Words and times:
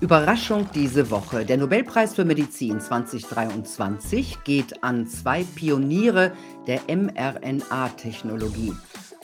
Überraschung 0.00 0.68
diese 0.72 1.10
Woche. 1.10 1.44
Der 1.44 1.56
Nobelpreis 1.56 2.14
für 2.14 2.24
Medizin 2.24 2.80
2023 2.80 4.44
geht 4.44 4.84
an 4.84 5.08
zwei 5.08 5.42
Pioniere 5.56 6.30
der 6.68 6.82
mRNA-Technologie. 6.86 8.74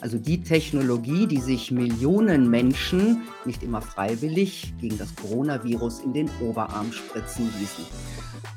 Also 0.05 0.19
die 0.19 0.43
Technologie, 0.43 1.25
die 1.25 1.39
sich 1.39 1.71
Millionen 1.71 2.47
Menschen, 2.47 3.23
nicht 3.43 3.63
immer 3.63 3.81
freiwillig, 3.81 4.71
gegen 4.79 4.99
das 4.99 5.15
Coronavirus 5.15 6.01
in 6.01 6.13
den 6.13 6.29
Oberarm 6.39 6.93
spritzen 6.93 7.49
ließen. 7.59 7.85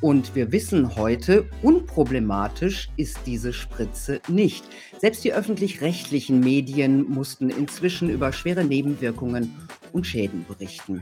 Und 0.03 0.35
wir 0.35 0.53
wissen 0.53 0.95
heute, 0.95 1.49
unproblematisch 1.63 2.91
ist 2.99 3.21
diese 3.25 3.55
Spritze 3.55 4.21
nicht. 4.29 4.63
Selbst 4.99 5.25
die 5.25 5.33
öffentlich-rechtlichen 5.33 6.39
Medien 6.39 7.09
mussten 7.09 7.49
inzwischen 7.49 8.11
über 8.11 8.31
schwere 8.35 8.63
Nebenwirkungen 8.63 9.57
und 9.93 10.07
Schäden 10.07 10.45
berichten. 10.47 11.01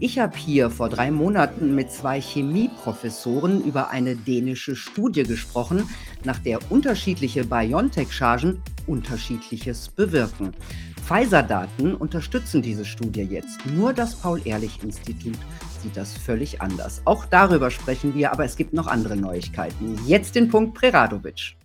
Ich 0.00 0.18
habe 0.18 0.36
hier 0.36 0.70
vor 0.70 0.88
drei 0.88 1.12
Monaten 1.12 1.72
mit 1.76 1.92
zwei 1.92 2.20
Chemieprofessoren 2.20 3.62
über 3.62 3.90
eine 3.90 4.16
dänische 4.16 4.74
Studie 4.74 5.22
gesprochen, 5.22 5.88
nach 6.24 6.40
der 6.40 6.58
unterschiedliche 6.72 7.44
BioNTech-Chargen 7.44 8.60
unterschiedliches 8.86 9.88
bewirken. 9.88 10.52
Pfizer-Daten 11.04 11.94
unterstützen 11.94 12.62
diese 12.62 12.84
Studie 12.84 13.22
jetzt. 13.22 13.66
Nur 13.66 13.92
das 13.92 14.14
Paul-Ehrlich-Institut 14.16 15.38
sieht 15.82 15.96
das 15.96 16.16
völlig 16.16 16.62
anders. 16.62 17.02
Auch 17.04 17.26
darüber 17.26 17.70
sprechen 17.70 18.14
wir, 18.14 18.32
aber 18.32 18.44
es 18.44 18.56
gibt 18.56 18.72
noch 18.72 18.86
andere 18.86 19.16
Neuigkeiten. 19.16 19.98
Jetzt 20.06 20.34
den 20.34 20.48
Punkt 20.48 20.74
Preradovic. 20.74 21.56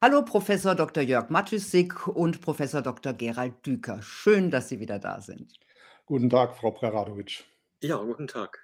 Hallo 0.00 0.22
Professor 0.24 0.74
Dr. 0.74 1.02
Jörg 1.02 1.30
Matysik 1.30 2.08
und 2.08 2.40
Professor 2.40 2.82
Dr. 2.82 3.12
Gerald 3.12 3.64
Düker. 3.64 4.02
Schön, 4.02 4.50
dass 4.50 4.68
Sie 4.68 4.80
wieder 4.80 4.98
da 4.98 5.20
sind. 5.20 5.52
Guten 6.06 6.28
Tag, 6.28 6.56
Frau 6.56 6.72
Preradovic. 6.72 7.44
Ja, 7.82 7.98
guten 7.98 8.26
Tag. 8.26 8.58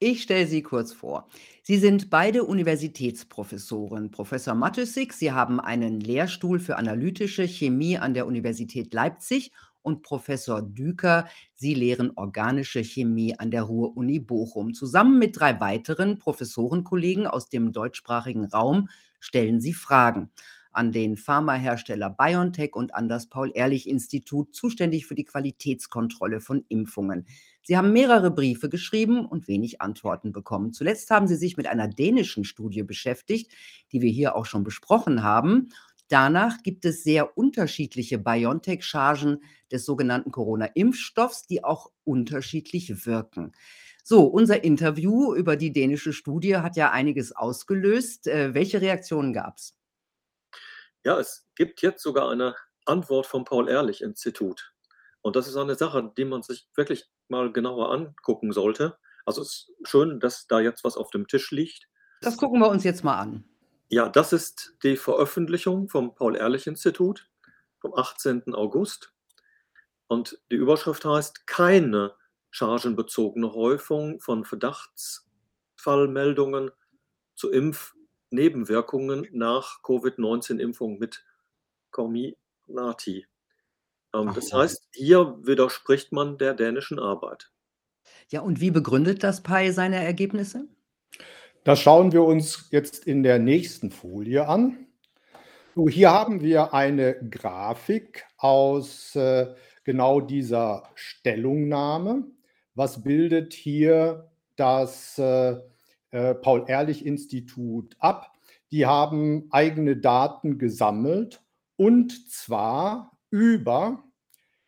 Ich 0.00 0.22
stelle 0.22 0.46
Sie 0.46 0.62
kurz 0.62 0.92
vor. 0.92 1.28
Sie 1.64 1.76
sind 1.76 2.08
beide 2.08 2.44
Universitätsprofessoren. 2.44 4.12
Professor 4.12 4.54
Matysik, 4.54 5.12
Sie 5.12 5.32
haben 5.32 5.58
einen 5.58 5.98
Lehrstuhl 5.98 6.60
für 6.60 6.76
analytische 6.76 7.48
Chemie 7.48 7.98
an 7.98 8.14
der 8.14 8.28
Universität 8.28 8.94
Leipzig 8.94 9.50
und 9.82 10.02
Professor 10.02 10.62
Düker, 10.62 11.26
Sie 11.56 11.74
lehren 11.74 12.12
organische 12.14 12.84
Chemie 12.84 13.36
an 13.36 13.50
der 13.50 13.62
Ruhr-Uni 13.62 14.20
Bochum. 14.20 14.72
Zusammen 14.72 15.18
mit 15.18 15.36
drei 15.36 15.58
weiteren 15.58 16.18
Professorenkollegen 16.20 17.26
aus 17.26 17.48
dem 17.48 17.72
deutschsprachigen 17.72 18.44
Raum 18.44 18.88
stellen 19.18 19.60
Sie 19.60 19.72
Fragen 19.72 20.30
an 20.70 20.92
den 20.92 21.16
Pharmahersteller 21.16 22.10
BioNTech 22.10 22.76
und 22.76 22.94
an 22.94 23.08
das 23.08 23.26
Paul-Ehrlich-Institut, 23.26 24.54
zuständig 24.54 25.06
für 25.06 25.16
die 25.16 25.24
Qualitätskontrolle 25.24 26.40
von 26.40 26.64
Impfungen. 26.68 27.26
Sie 27.68 27.76
haben 27.76 27.92
mehrere 27.92 28.30
Briefe 28.30 28.70
geschrieben 28.70 29.26
und 29.26 29.46
wenig 29.46 29.82
Antworten 29.82 30.32
bekommen. 30.32 30.72
Zuletzt 30.72 31.10
haben 31.10 31.28
Sie 31.28 31.36
sich 31.36 31.58
mit 31.58 31.66
einer 31.66 31.86
dänischen 31.86 32.44
Studie 32.44 32.82
beschäftigt, 32.82 33.52
die 33.92 34.00
wir 34.00 34.10
hier 34.10 34.36
auch 34.36 34.46
schon 34.46 34.64
besprochen 34.64 35.22
haben. 35.22 35.68
Danach 36.08 36.62
gibt 36.62 36.86
es 36.86 37.04
sehr 37.04 37.36
unterschiedliche 37.36 38.16
BioNTech-Chargen 38.16 39.42
des 39.70 39.84
sogenannten 39.84 40.32
Corona-Impfstoffs, 40.32 41.46
die 41.46 41.62
auch 41.62 41.90
unterschiedlich 42.04 43.04
wirken. 43.04 43.52
So, 44.02 44.24
unser 44.24 44.64
Interview 44.64 45.34
über 45.34 45.56
die 45.56 45.70
dänische 45.70 46.14
Studie 46.14 46.56
hat 46.56 46.74
ja 46.74 46.90
einiges 46.90 47.36
ausgelöst. 47.36 48.28
Äh, 48.28 48.54
welche 48.54 48.80
Reaktionen 48.80 49.34
gab 49.34 49.58
es? 49.58 49.76
Ja, 51.04 51.20
es 51.20 51.46
gibt 51.54 51.82
jetzt 51.82 52.02
sogar 52.02 52.30
eine 52.30 52.56
Antwort 52.86 53.26
vom 53.26 53.44
Paul-Ehrlich-Institut. 53.44 54.72
Und 55.20 55.36
das 55.36 55.48
ist 55.48 55.56
eine 55.56 55.74
Sache, 55.74 56.10
die 56.16 56.24
man 56.24 56.42
sich 56.42 56.66
wirklich 56.74 57.10
mal 57.30 57.52
genauer 57.52 57.92
angucken 57.92 58.52
sollte. 58.52 58.98
Also 59.24 59.42
es 59.42 59.48
ist 59.48 59.72
schön, 59.88 60.20
dass 60.20 60.46
da 60.46 60.60
jetzt 60.60 60.84
was 60.84 60.96
auf 60.96 61.10
dem 61.10 61.26
Tisch 61.26 61.50
liegt. 61.50 61.88
Das 62.20 62.36
gucken 62.36 62.60
wir 62.60 62.68
uns 62.68 62.84
jetzt 62.84 63.02
mal 63.04 63.18
an. 63.18 63.44
Ja, 63.88 64.08
das 64.08 64.32
ist 64.32 64.76
die 64.82 64.96
Veröffentlichung 64.96 65.88
vom 65.88 66.14
Paul-Ehrlich-Institut 66.14 67.28
vom 67.80 67.94
18. 67.94 68.54
August. 68.54 69.12
Und 70.08 70.40
die 70.50 70.56
Überschrift 70.56 71.04
heißt 71.04 71.46
keine 71.46 72.14
chargenbezogene 72.50 73.52
Häufung 73.52 74.18
von 74.20 74.44
Verdachtsfallmeldungen 74.44 76.72
zu 77.34 77.52
Impf- 77.52 77.92
Nebenwirkungen 78.30 79.26
nach 79.32 79.82
Covid-19-Impfung 79.82 80.98
mit 80.98 81.24
Comirnaty. 81.90 83.26
Ähm, 84.14 84.32
das 84.34 84.52
heißt, 84.52 84.88
hier 84.92 85.38
widerspricht 85.42 86.12
man 86.12 86.38
der 86.38 86.54
dänischen 86.54 86.98
Arbeit. 86.98 87.50
Ja, 88.30 88.40
und 88.40 88.60
wie 88.60 88.70
begründet 88.70 89.22
das 89.22 89.42
PAI 89.42 89.70
seine 89.70 89.96
Ergebnisse? 89.96 90.66
Das 91.64 91.80
schauen 91.80 92.12
wir 92.12 92.24
uns 92.24 92.68
jetzt 92.70 93.06
in 93.06 93.22
der 93.22 93.38
nächsten 93.38 93.90
Folie 93.90 94.46
an. 94.46 94.86
So, 95.74 95.88
hier 95.88 96.10
haben 96.10 96.40
wir 96.40 96.74
eine 96.74 97.14
Grafik 97.28 98.26
aus 98.36 99.14
äh, 99.16 99.54
genau 99.84 100.20
dieser 100.20 100.88
Stellungnahme. 100.94 102.24
Was 102.74 103.02
bildet 103.02 103.54
hier 103.54 104.30
das 104.56 105.18
äh, 105.18 105.56
äh, 106.10 106.34
Paul-Ehrlich-Institut 106.34 107.96
ab. 107.98 108.32
Die 108.70 108.86
haben 108.86 109.48
eigene 109.50 109.96
Daten 109.96 110.58
gesammelt 110.58 111.42
und 111.76 112.30
zwar 112.30 113.17
über 113.30 114.04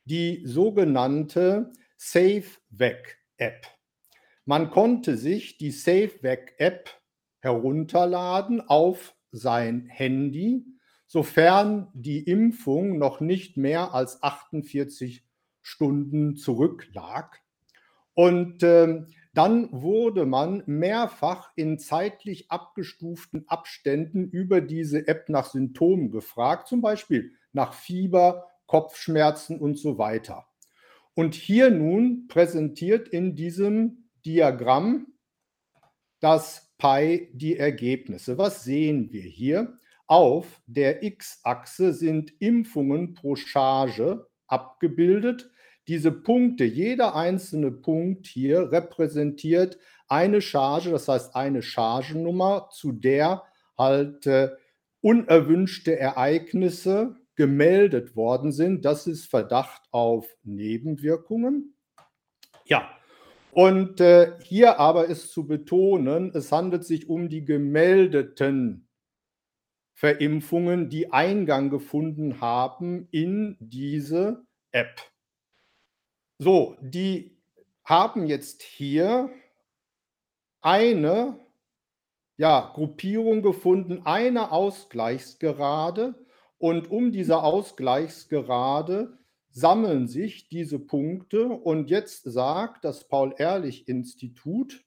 die 0.05 0.43
sogenannte 0.45 1.73
SafeVac-App. 1.97 3.67
Man 4.45 4.71
konnte 4.71 5.17
sich 5.17 5.59
die 5.59 5.71
SafeVac-App 5.71 6.91
herunterladen 7.41 8.61
auf 8.61 9.15
sein 9.33 9.87
Handy, 9.87 10.67
sofern 11.07 11.89
die 11.95 12.21
Impfung 12.21 12.99
noch 12.99 13.21
nicht 13.21 13.57
mehr 13.57 13.95
als 13.95 14.23
48 14.23 15.25
Stunden 15.61 16.37
zurücklag. 16.37 17.41
Und 18.15 18.63
ähm, 18.63 19.07
dann 19.33 19.69
wurde 19.73 20.27
man 20.27 20.63
mehrfach 20.67 21.53
in 21.55 21.79
zeitlich 21.79 22.51
abgestuften 22.51 23.45
Abständen 23.49 24.29
über 24.29 24.61
diese 24.61 25.07
App 25.07 25.29
nach 25.29 25.47
Symptomen 25.47 26.11
gefragt, 26.11 26.69
zum 26.69 26.81
Beispiel 26.81 27.33
nach 27.53 27.73
Fieber, 27.73 28.50
Kopfschmerzen 28.71 29.59
und 29.59 29.81
so 29.81 29.99
weiter. 29.99 30.47
Und 31.15 31.35
hier 31.35 31.71
nun 31.71 32.29
präsentiert 32.29 33.09
in 33.09 33.35
diesem 33.35 34.05
Diagramm 34.25 35.09
das 36.21 36.73
Pi 36.79 37.31
die 37.33 37.57
Ergebnisse. 37.57 38.39
Was 38.39 38.63
sehen 38.63 39.11
wir 39.11 39.25
hier? 39.25 39.77
Auf 40.07 40.63
der 40.67 41.03
X-Achse 41.03 41.93
sind 41.93 42.33
Impfungen 42.39 43.15
pro 43.15 43.35
Charge 43.35 44.29
abgebildet. 44.47 45.51
Diese 45.89 46.13
Punkte, 46.13 46.63
jeder 46.63 47.17
einzelne 47.17 47.73
Punkt 47.73 48.29
hier 48.29 48.71
repräsentiert 48.71 49.79
eine 50.07 50.41
Charge, 50.41 50.91
das 50.91 51.09
heißt 51.09 51.35
eine 51.35 51.63
Chargennummer, 51.63 52.69
zu 52.71 52.93
der 52.93 53.43
halt 53.77 54.29
äh, 54.29 54.51
unerwünschte 55.01 55.99
Ereignisse 55.99 57.17
gemeldet 57.41 58.17
worden 58.17 58.53
sind. 58.53 58.85
Das 58.85 59.07
ist 59.07 59.25
Verdacht 59.25 59.81
auf 59.93 60.29
Nebenwirkungen. 60.43 61.75
Ja, 62.67 62.87
und 63.53 63.99
äh, 63.99 64.39
hier 64.43 64.79
aber 64.79 65.07
ist 65.07 65.33
zu 65.33 65.47
betonen, 65.47 66.33
es 66.35 66.53
handelt 66.53 66.85
sich 66.85 67.09
um 67.09 67.31
die 67.31 67.47
gemeldeten 67.47 68.91
Verimpfungen, 69.95 70.91
die 70.91 71.13
Eingang 71.15 71.71
gefunden 71.71 72.43
haben 72.43 73.09
in 73.11 73.57
diese 73.59 74.45
App. 74.71 75.01
So, 76.37 76.77
die 76.83 77.39
haben 77.85 78.27
jetzt 78.27 78.61
hier 78.61 79.31
eine 80.61 81.39
ja, 82.37 82.71
Gruppierung 82.75 83.41
gefunden, 83.41 84.03
eine 84.05 84.53
Ausgleichsgerade. 84.53 86.20
Und 86.61 86.91
um 86.91 87.11
diese 87.11 87.43
Ausgleichsgerade 87.43 89.17
sammeln 89.49 90.07
sich 90.07 90.51
diese 90.51 90.79
Punkte. 90.79 91.47
Und 91.47 91.89
jetzt 91.89 92.25
sagt 92.25 92.85
das 92.85 93.09
Paul-Ehrlich-Institut, 93.09 94.85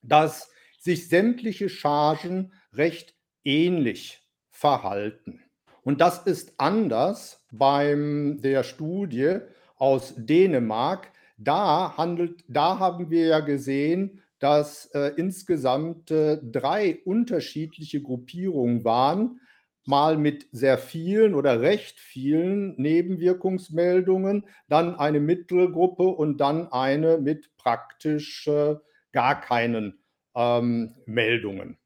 dass 0.00 0.50
sich 0.80 1.08
sämtliche 1.08 1.68
Chargen 1.68 2.54
recht 2.72 3.14
ähnlich 3.44 4.26
verhalten. 4.50 5.42
Und 5.84 6.00
das 6.00 6.26
ist 6.26 6.54
anders 6.56 7.44
beim 7.52 8.40
der 8.40 8.62
Studie 8.62 9.40
aus 9.76 10.14
Dänemark. 10.16 11.12
Da 11.36 11.98
handelt, 11.98 12.44
da 12.48 12.78
haben 12.78 13.10
wir 13.10 13.26
ja 13.26 13.40
gesehen, 13.40 14.22
dass 14.38 14.86
äh, 14.94 15.12
insgesamt 15.16 16.10
äh, 16.10 16.38
drei 16.42 16.98
unterschiedliche 17.04 18.00
Gruppierungen 18.00 18.84
waren. 18.84 19.40
Mal 19.88 20.18
mit 20.18 20.46
sehr 20.52 20.78
vielen 20.78 21.34
oder 21.34 21.60
recht 21.62 21.98
vielen 22.00 22.76
Nebenwirkungsmeldungen, 22.80 24.44
dann 24.68 24.94
eine 24.96 25.20
mittlere 25.20 25.70
Gruppe 25.72 26.04
und 26.04 26.38
dann 26.38 26.70
eine 26.72 27.18
mit 27.18 27.56
praktisch, 27.56 28.46
äh, 28.46 28.76
gar 29.12 29.40
keinen, 29.40 29.98
ähm, 30.36 30.94
Meldungen. 31.06 31.77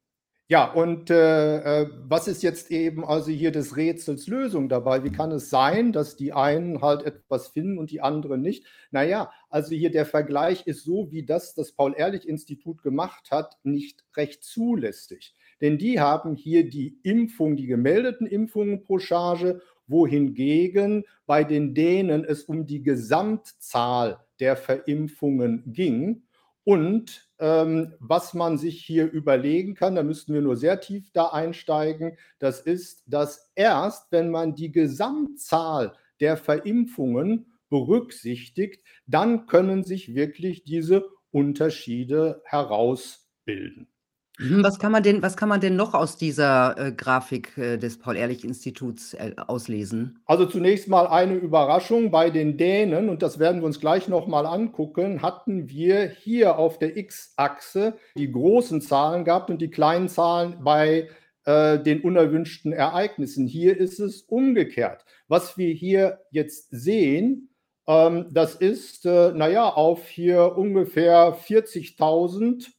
Ja, 0.52 0.70
und, 0.70 1.08
äh, 1.08 1.84
äh, 1.84 1.90
was 2.06 2.28
ist 2.28 2.42
jetzt 2.42 2.70
eben 2.70 3.06
also 3.06 3.30
hier 3.30 3.52
des 3.52 3.78
Rätsels 3.78 4.26
Lösung 4.26 4.68
dabei? 4.68 5.02
Wie 5.02 5.10
kann 5.10 5.30
es 5.30 5.48
sein, 5.48 5.92
dass 5.92 6.14
die 6.14 6.34
einen 6.34 6.82
halt 6.82 7.04
etwas 7.04 7.48
finden 7.48 7.78
und 7.78 7.90
die 7.90 8.02
anderen 8.02 8.42
nicht? 8.42 8.66
Na 8.90 9.02
ja, 9.02 9.32
also 9.48 9.74
hier 9.74 9.90
der 9.90 10.04
Vergleich 10.04 10.66
ist 10.66 10.84
so, 10.84 11.10
wie 11.10 11.24
das 11.24 11.54
das 11.54 11.72
Paul-Ehrlich-Institut 11.72 12.82
gemacht 12.82 13.30
hat, 13.30 13.56
nicht 13.62 14.04
recht 14.14 14.44
zulässig. 14.44 15.34
Denn 15.62 15.78
die 15.78 16.00
haben 16.00 16.36
hier 16.36 16.68
die 16.68 16.98
Impfung, 17.02 17.56
die 17.56 17.66
gemeldeten 17.66 18.26
Impfungen 18.26 18.82
pro 18.82 18.98
Charge, 18.98 19.62
wohingegen 19.86 21.04
bei 21.24 21.44
den 21.44 21.72
Dänen 21.72 22.26
es 22.26 22.44
um 22.44 22.66
die 22.66 22.82
Gesamtzahl 22.82 24.18
der 24.38 24.56
Verimpfungen 24.56 25.62
ging. 25.72 26.24
Und 26.64 27.28
ähm, 27.38 27.94
was 27.98 28.34
man 28.34 28.56
sich 28.56 28.84
hier 28.84 29.10
überlegen 29.10 29.74
kann, 29.74 29.96
da 29.96 30.02
müssten 30.02 30.32
wir 30.32 30.42
nur 30.42 30.56
sehr 30.56 30.80
tief 30.80 31.10
da 31.12 31.26
einsteigen, 31.26 32.16
das 32.38 32.60
ist, 32.60 33.02
dass 33.06 33.50
erst, 33.56 34.12
wenn 34.12 34.30
man 34.30 34.54
die 34.54 34.70
Gesamtzahl 34.70 35.96
der 36.20 36.36
Verimpfungen 36.36 37.52
berücksichtigt, 37.68 38.84
dann 39.06 39.46
können 39.46 39.82
sich 39.82 40.14
wirklich 40.14 40.62
diese 40.62 41.04
Unterschiede 41.32 42.42
herausbilden. 42.44 43.91
Mhm, 44.38 44.62
was 44.62 44.78
kann 44.78 44.92
man 44.92 45.02
denn 45.02 45.22
was 45.22 45.36
kann 45.36 45.48
man 45.48 45.60
denn 45.60 45.76
noch 45.76 45.92
aus 45.92 46.16
dieser, 46.16 46.74
äh, 46.78 46.92
Grafik, 46.92 47.56
äh, 47.58 47.76
des 47.76 47.98
Paul-Ehrlich-Instituts, 47.98 49.14
äh, 49.14 49.34
auslesen? 49.46 50.18
Also, 50.24 50.46
zunächst 50.46 50.88
mal 50.88 51.06
eine 51.06 51.34
Überraschung 51.34 52.10
bei 52.10 52.30
den 52.30 52.56
Dänen 52.56 53.10
und 53.10 53.22
das 53.22 53.38
werden 53.38 53.60
wir 53.60 53.66
uns 53.66 53.78
gleich 53.78 54.08
noch 54.08 54.26
mal 54.26 54.46
angucken, 54.46 55.20
hatten 55.20 55.68
wir 55.68 56.08
hier 56.08 56.56
auf 56.58 56.78
der 56.78 56.96
X-Achse 56.96 57.94
die 58.16 58.32
großen 58.32 58.80
Zahlen 58.80 59.24
gehabt 59.24 59.50
und 59.50 59.60
die 59.60 59.70
kleinen 59.70 60.08
Zahlen 60.08 60.56
bei, 60.64 61.08
äh, 61.44 61.78
den 61.78 62.00
unerwünschten 62.00 62.72
Ereignissen. 62.72 63.46
Hier 63.46 63.76
ist 63.76 63.98
es 63.98 64.22
umgekehrt. 64.22 65.04
Was 65.28 65.58
wir 65.58 65.72
hier 65.74 66.20
jetzt 66.30 66.68
sehen, 66.70 67.50
ähm, 67.86 68.28
das 68.30 68.54
ist, 68.54 69.06
äh, 69.06 69.32
na 69.34 69.48
ja, 69.48 69.68
auf 69.68 70.08
hier 70.08 70.56
ungefähr 70.56 71.34
40.000 71.34 72.70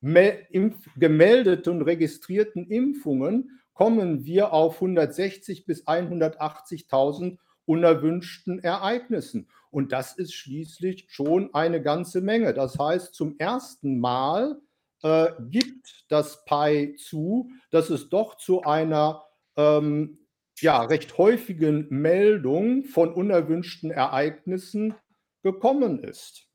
gemeldeten 0.00 1.72
und 1.76 1.82
registrierten 1.82 2.66
Impfungen 2.66 3.60
kommen 3.72 4.24
wir 4.24 4.52
auf 4.52 4.74
160 4.76 5.64
bis 5.64 5.86
180.000 5.86 7.38
unerwünschten 7.64 8.58
Ereignissen. 8.58 9.48
Und 9.70 9.92
das 9.92 10.16
ist 10.16 10.34
schließlich 10.34 11.06
schon 11.08 11.54
eine 11.54 11.80
ganze 11.80 12.20
Menge. 12.20 12.52
Das 12.52 12.78
heißt, 12.78 13.14
zum 13.14 13.36
ersten 13.38 14.00
Mal 14.00 14.60
äh, 15.02 15.28
gibt 15.48 16.04
das 16.08 16.44
PI 16.44 16.96
zu, 16.96 17.50
dass 17.70 17.90
es 17.90 18.08
doch 18.08 18.36
zu 18.36 18.62
einer 18.62 19.24
ähm, 19.56 20.18
ja, 20.58 20.82
recht 20.82 21.16
häufigen 21.16 21.86
Meldung 21.90 22.84
von 22.84 23.14
unerwünschten 23.14 23.90
Ereignissen 23.90 24.94
gekommen 25.42 26.00
ist. 26.00 26.49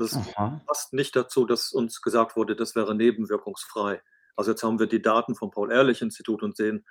Das 0.00 0.14
Aha. 0.14 0.60
passt 0.66 0.92
nicht 0.92 1.14
dazu, 1.14 1.44
dass 1.44 1.72
uns 1.72 2.00
gesagt 2.00 2.36
wurde, 2.36 2.56
das 2.56 2.74
wäre 2.74 2.94
nebenwirkungsfrei. 2.94 4.00
Also 4.34 4.52
jetzt 4.52 4.62
haben 4.62 4.78
wir 4.78 4.86
die 4.86 5.02
Daten 5.02 5.34
vom 5.34 5.50
Paul-Ehrlich-Institut 5.50 6.42
und 6.42 6.56
sehen, 6.56 6.86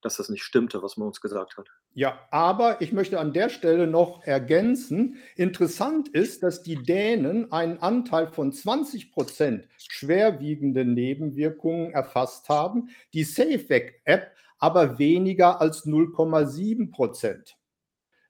dass 0.00 0.16
das 0.16 0.28
nicht 0.28 0.42
stimmte, 0.42 0.82
was 0.82 0.96
man 0.96 1.08
uns 1.08 1.20
gesagt 1.20 1.56
hat. 1.56 1.68
Ja, 1.92 2.18
aber 2.30 2.82
ich 2.82 2.92
möchte 2.92 3.18
an 3.18 3.32
der 3.32 3.48
Stelle 3.48 3.86
noch 3.86 4.22
ergänzen, 4.24 5.16
interessant 5.34 6.08
ist, 6.08 6.42
dass 6.42 6.62
die 6.62 6.82
Dänen 6.82 7.52
einen 7.52 7.78
Anteil 7.78 8.28
von 8.28 8.52
20 8.52 9.12
Prozent 9.12 9.68
schwerwiegende 9.78 10.84
Nebenwirkungen 10.84 11.92
erfasst 11.92 12.48
haben, 12.48 12.90
die 13.12 13.24
SafeVac-App 13.24 14.32
aber 14.58 14.98
weniger 14.98 15.60
als 15.60 15.86
0,7 15.86 16.90
Prozent. 16.90 17.56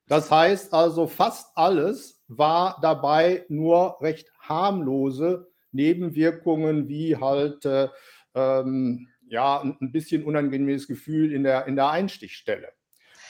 Das 0.07 0.31
heißt 0.31 0.73
also, 0.73 1.07
fast 1.07 1.57
alles 1.57 2.14
war 2.29 2.79
dabei 2.83 3.45
nur 3.49 3.99
recht 4.01 4.33
harmlose 4.41 5.49
Nebenwirkungen 5.73 6.89
wie 6.89 7.17
halt 7.17 7.65
äh, 7.65 7.89
ähm, 8.35 9.09
ja, 9.27 9.61
ein 9.63 9.93
bisschen 9.93 10.25
unangenehmes 10.25 10.87
Gefühl 10.87 11.33
in 11.33 11.43
der, 11.45 11.67
in 11.67 11.77
der 11.77 11.91
Einstichstelle. 11.91 12.69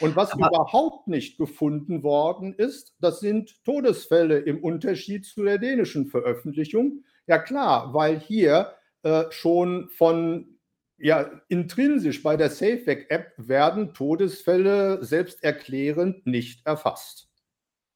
Und 0.00 0.16
was 0.16 0.32
Aber 0.32 0.48
überhaupt 0.48 1.08
nicht 1.08 1.38
gefunden 1.38 2.02
worden 2.02 2.52
ist, 2.54 2.96
das 3.00 3.20
sind 3.20 3.62
Todesfälle 3.64 4.38
im 4.38 4.62
Unterschied 4.62 5.24
zu 5.24 5.44
der 5.44 5.58
dänischen 5.58 6.06
Veröffentlichung. 6.06 7.04
Ja 7.26 7.38
klar, 7.38 7.94
weil 7.94 8.18
hier 8.18 8.74
äh, 9.02 9.24
schon 9.30 9.88
von 9.90 10.58
ja, 10.98 11.30
intrinsisch 11.48 12.22
bei 12.22 12.36
der 12.36 12.50
SafeVac-App 12.50 13.34
werden 13.36 13.94
Todesfälle 13.94 15.04
selbsterklärend 15.04 16.26
nicht 16.26 16.66
erfasst. 16.66 17.28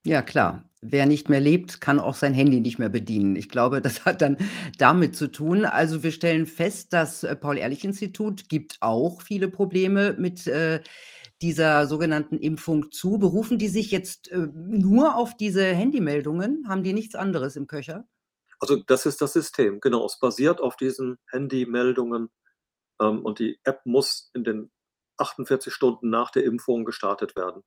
Ja, 0.05 0.23
klar. 0.23 0.68
Wer 0.81 1.07
nicht 1.07 1.29
mehr 1.29 1.41
lebt, 1.41 1.81
kann 1.81 1.99
auch 1.99 2.15
sein 2.15 2.35
Handy 2.35 2.61
nicht 2.61 2.79
mehr 2.79 2.89
bedienen. 2.89 3.35
Ich 3.35 3.49
glaube, 3.49 3.81
das 3.83 4.05
hat 4.05 4.23
dann 4.23 4.37
damit 4.79 5.17
zu 5.17 5.29
tun. 5.31 5.65
Also, 5.65 6.03
wir 6.05 6.13
stellen 6.13 6.47
fest, 6.47 6.93
das, 6.93 7.25
äh, 7.25 7.35
Paul-Ehrlich-Institut 7.35 8.49
gibt 8.49 8.77
auch 8.81 9.23
viele 9.23 9.49
Probleme 9.49 10.15
mit, 10.19 10.47
äh, 10.47 10.81
dieser 11.43 11.87
sogenannten 11.89 12.39
Impfung 12.39 12.91
zu. 12.93 13.19
Berufen 13.19 13.59
die 13.59 13.69
sich 13.69 13.91
jetzt, 13.91 14.29
äh, 14.31 14.49
nur 14.55 15.17
auf 15.17 15.37
diese 15.37 15.65
Handymeldungen? 15.65 16.67
Haben 16.69 16.85
die 16.85 16.93
nichts 16.93 17.15
anderes 17.17 17.57
im 17.57 17.67
Köcher? 17.67 18.07
Also, 18.61 18.77
das 18.77 19.07
ist 19.07 19.21
das 19.21 19.33
System, 19.33 19.81
genau. 19.81 20.07
Es 20.07 20.19
basiert 20.21 20.61
auf 20.61 20.77
diesen 20.77 21.19
Handymeldungen, 21.31 22.31
ähm, 23.01 23.25
und 23.25 23.39
die 23.41 23.59
App 23.65 23.85
muss 23.87 24.31
in 24.35 24.45
den 24.45 24.71
48 25.19 25.73
Stunden 25.75 26.11
nach 26.11 26.31
der 26.31 26.45
Impfung 26.45 26.85
gestartet 26.85 27.37
werden. 27.37 27.63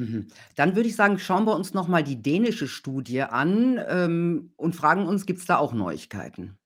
Mhm. 0.00 0.26
Dann 0.56 0.76
würde 0.76 0.88
ich 0.88 0.96
sagen, 0.96 1.18
schauen 1.18 1.46
wir 1.46 1.54
uns 1.54 1.74
noch 1.74 1.88
mal 1.88 2.02
die 2.02 2.22
dänische 2.22 2.68
Studie 2.68 3.22
an, 3.22 3.78
ähm, 3.86 4.52
und 4.56 4.74
fragen 4.74 5.06
uns, 5.06 5.26
gibt 5.26 5.40
es 5.40 5.46
da 5.46 5.58
auch 5.58 5.72
Neuigkeiten? 5.72 6.56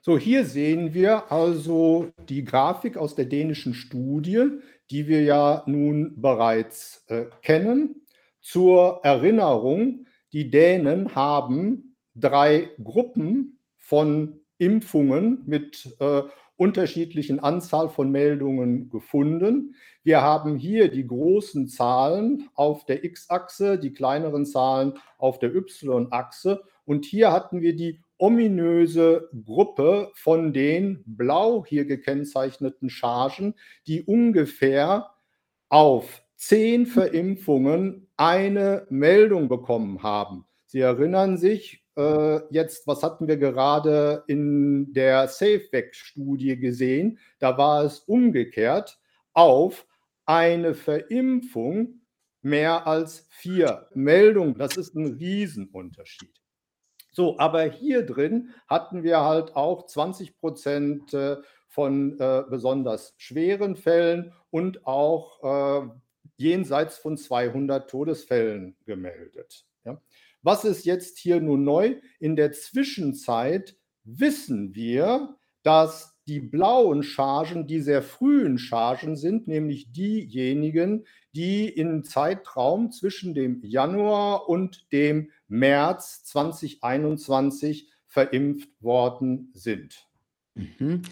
So, 0.00 0.18
hier 0.18 0.44
sehen 0.44 0.92
wir 0.92 1.30
also 1.32 2.10
die 2.28 2.44
Grafik 2.44 2.96
aus 2.96 3.14
der 3.14 3.26
dänischen 3.26 3.74
Studie, 3.74 4.48
die 4.90 5.08
wir 5.08 5.22
ja 5.22 5.62
nun 5.66 6.20
bereits 6.20 7.04
äh, 7.08 7.26
kennen. 7.42 8.06
Zur 8.40 9.00
Erinnerung, 9.02 10.06
die 10.32 10.50
Dänen 10.50 11.14
haben 11.14 11.96
drei 12.14 12.70
Gruppen 12.82 13.58
von 13.76 14.40
Impfungen 14.58 15.42
mit 15.46 15.96
äh, 16.00 16.22
unterschiedlichen 16.56 17.40
Anzahl 17.40 17.88
von 17.88 18.10
Meldungen 18.10 18.88
gefunden. 18.90 19.74
Wir 20.02 20.22
haben 20.22 20.56
hier 20.56 20.88
die 20.88 21.06
großen 21.06 21.68
Zahlen 21.68 22.48
auf 22.54 22.84
der 22.86 23.04
X-Achse, 23.04 23.78
die 23.78 23.92
kleineren 23.92 24.46
Zahlen 24.46 24.94
auf 25.18 25.38
der 25.38 25.54
Y-Achse. 25.54 26.62
Und 26.84 27.04
hier 27.04 27.32
hatten 27.32 27.60
wir 27.60 27.74
die 27.74 28.00
ominöse 28.18 29.28
Gruppe 29.44 30.10
von 30.14 30.52
den 30.52 31.02
blau 31.06 31.64
hier 31.66 31.84
gekennzeichneten 31.84 32.88
Chargen, 32.88 33.54
die 33.86 34.02
ungefähr 34.02 35.10
auf 35.68 36.22
zehn 36.36 36.86
Verimpfungen 36.86 38.08
eine 38.16 38.86
Meldung 38.90 39.48
bekommen 39.48 40.02
haben. 40.02 40.44
Sie 40.66 40.80
erinnern 40.80 41.38
sich, 41.38 41.83
äh, 41.96 42.40
jetzt, 42.52 42.86
was 42.86 43.02
hatten 43.02 43.28
wir 43.28 43.36
gerade 43.36 44.24
in 44.26 44.92
der 44.92 45.28
SafeVac-Studie 45.28 46.58
gesehen? 46.58 47.18
Da 47.38 47.56
war 47.58 47.84
es 47.84 48.00
umgekehrt 48.00 48.98
auf 49.32 49.86
eine 50.26 50.74
Verimpfung 50.74 52.00
mehr 52.42 52.86
als 52.86 53.26
vier 53.30 53.88
Meldungen. 53.94 54.56
Das 54.58 54.76
ist 54.76 54.94
ein 54.94 55.16
Riesenunterschied. 55.18 56.40
So, 57.10 57.38
aber 57.38 57.62
hier 57.62 58.04
drin 58.04 58.50
hatten 58.66 59.02
wir 59.02 59.20
halt 59.20 59.54
auch 59.54 59.86
20 59.86 60.36
Prozent 60.36 61.14
äh, 61.14 61.36
von 61.68 62.18
äh, 62.18 62.42
besonders 62.48 63.14
schweren 63.18 63.76
Fällen 63.76 64.32
und 64.50 64.86
auch 64.86 65.84
äh, 65.84 65.88
jenseits 66.36 66.98
von 66.98 67.16
200 67.16 67.88
Todesfällen 67.88 68.76
gemeldet. 68.84 69.64
Was 70.44 70.64
ist 70.64 70.84
jetzt 70.84 71.18
hier 71.18 71.40
nun 71.40 71.64
neu? 71.64 71.96
In 72.20 72.36
der 72.36 72.52
Zwischenzeit 72.52 73.76
wissen 74.04 74.74
wir, 74.74 75.36
dass 75.62 76.14
die 76.26 76.40
blauen 76.40 77.02
Chargen 77.02 77.66
die 77.66 77.80
sehr 77.80 78.02
frühen 78.02 78.58
Chargen 78.58 79.16
sind, 79.16 79.48
nämlich 79.48 79.90
diejenigen, 79.92 81.06
die 81.34 81.68
im 81.68 82.04
Zeitraum 82.04 82.92
zwischen 82.92 83.34
dem 83.34 83.62
Januar 83.62 84.48
und 84.48 84.92
dem 84.92 85.30
März 85.48 86.24
2021 86.24 87.90
verimpft 88.06 88.70
worden 88.80 89.50
sind. 89.54 90.06
Mhm. 90.54 91.02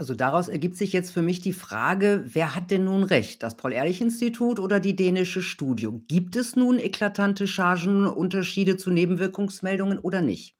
Also 0.00 0.14
daraus 0.14 0.46
ergibt 0.46 0.76
sich 0.76 0.92
jetzt 0.92 1.10
für 1.10 1.22
mich 1.22 1.40
die 1.40 1.52
Frage, 1.52 2.22
wer 2.24 2.54
hat 2.54 2.70
denn 2.70 2.84
nun 2.84 3.02
recht, 3.02 3.42
das 3.42 3.56
Paul-Ehrlich-Institut 3.56 4.60
oder 4.60 4.78
die 4.78 4.94
dänische 4.94 5.42
Studie? 5.42 5.88
Gibt 6.06 6.36
es 6.36 6.54
nun 6.54 6.78
eklatante 6.78 7.48
Chargenunterschiede 7.48 8.76
zu 8.76 8.90
Nebenwirkungsmeldungen 8.90 9.98
oder 9.98 10.22
nicht? 10.22 10.56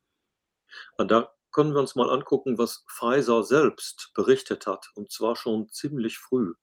Und 0.97 1.13
da 1.13 1.33
können 1.53 1.73
wir 1.73 1.79
uns 1.79 1.95
mal 1.95 2.11
angucken, 2.11 2.59
was 2.59 2.85
Pfizer 2.89 3.45
selbst 3.45 4.11
berichtet 4.13 4.67
hat, 4.67 4.91
und 4.97 5.13
zwar 5.13 5.37
schon 5.37 5.69
ziemlich 5.69 6.19
früh. 6.19 6.55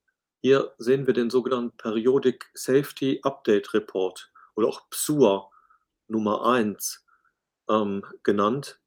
Hier 0.42 0.74
sehen 0.78 1.08
wir 1.08 1.14
den 1.14 1.30
sogenannten 1.30 1.78
Periodic 1.78 2.52
Safety 2.56 3.22
Update 3.24 3.74
Report 3.74 4.34
oder 4.56 4.68
auch 4.68 4.90
PSUA 4.90 5.50
Nummer 6.10 6.46
1 6.46 7.06
ähm, 7.70 8.04
genannt. 8.24 8.82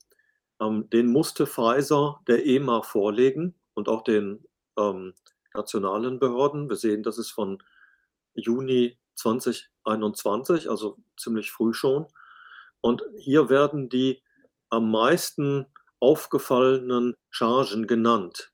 Ähm, 0.60 0.90
den 0.90 1.06
musste 1.06 1.46
Pfizer 1.46 2.20
der 2.28 2.44
EMA 2.44 2.82
vorlegen 2.82 3.54
und 3.78 3.88
auch 3.88 4.02
den 4.02 4.44
ähm, 4.76 5.14
nationalen 5.54 6.18
Behörden. 6.18 6.68
Wir 6.68 6.76
sehen, 6.76 7.04
das 7.04 7.16
ist 7.16 7.30
von 7.30 7.62
Juni 8.34 8.98
2021, 9.14 10.68
also 10.68 10.98
ziemlich 11.16 11.52
früh 11.52 11.72
schon. 11.72 12.08
Und 12.80 13.04
hier 13.16 13.48
werden 13.48 13.88
die 13.88 14.20
am 14.68 14.90
meisten 14.90 15.66
aufgefallenen 16.00 17.14
Chargen 17.30 17.86
genannt. 17.86 18.52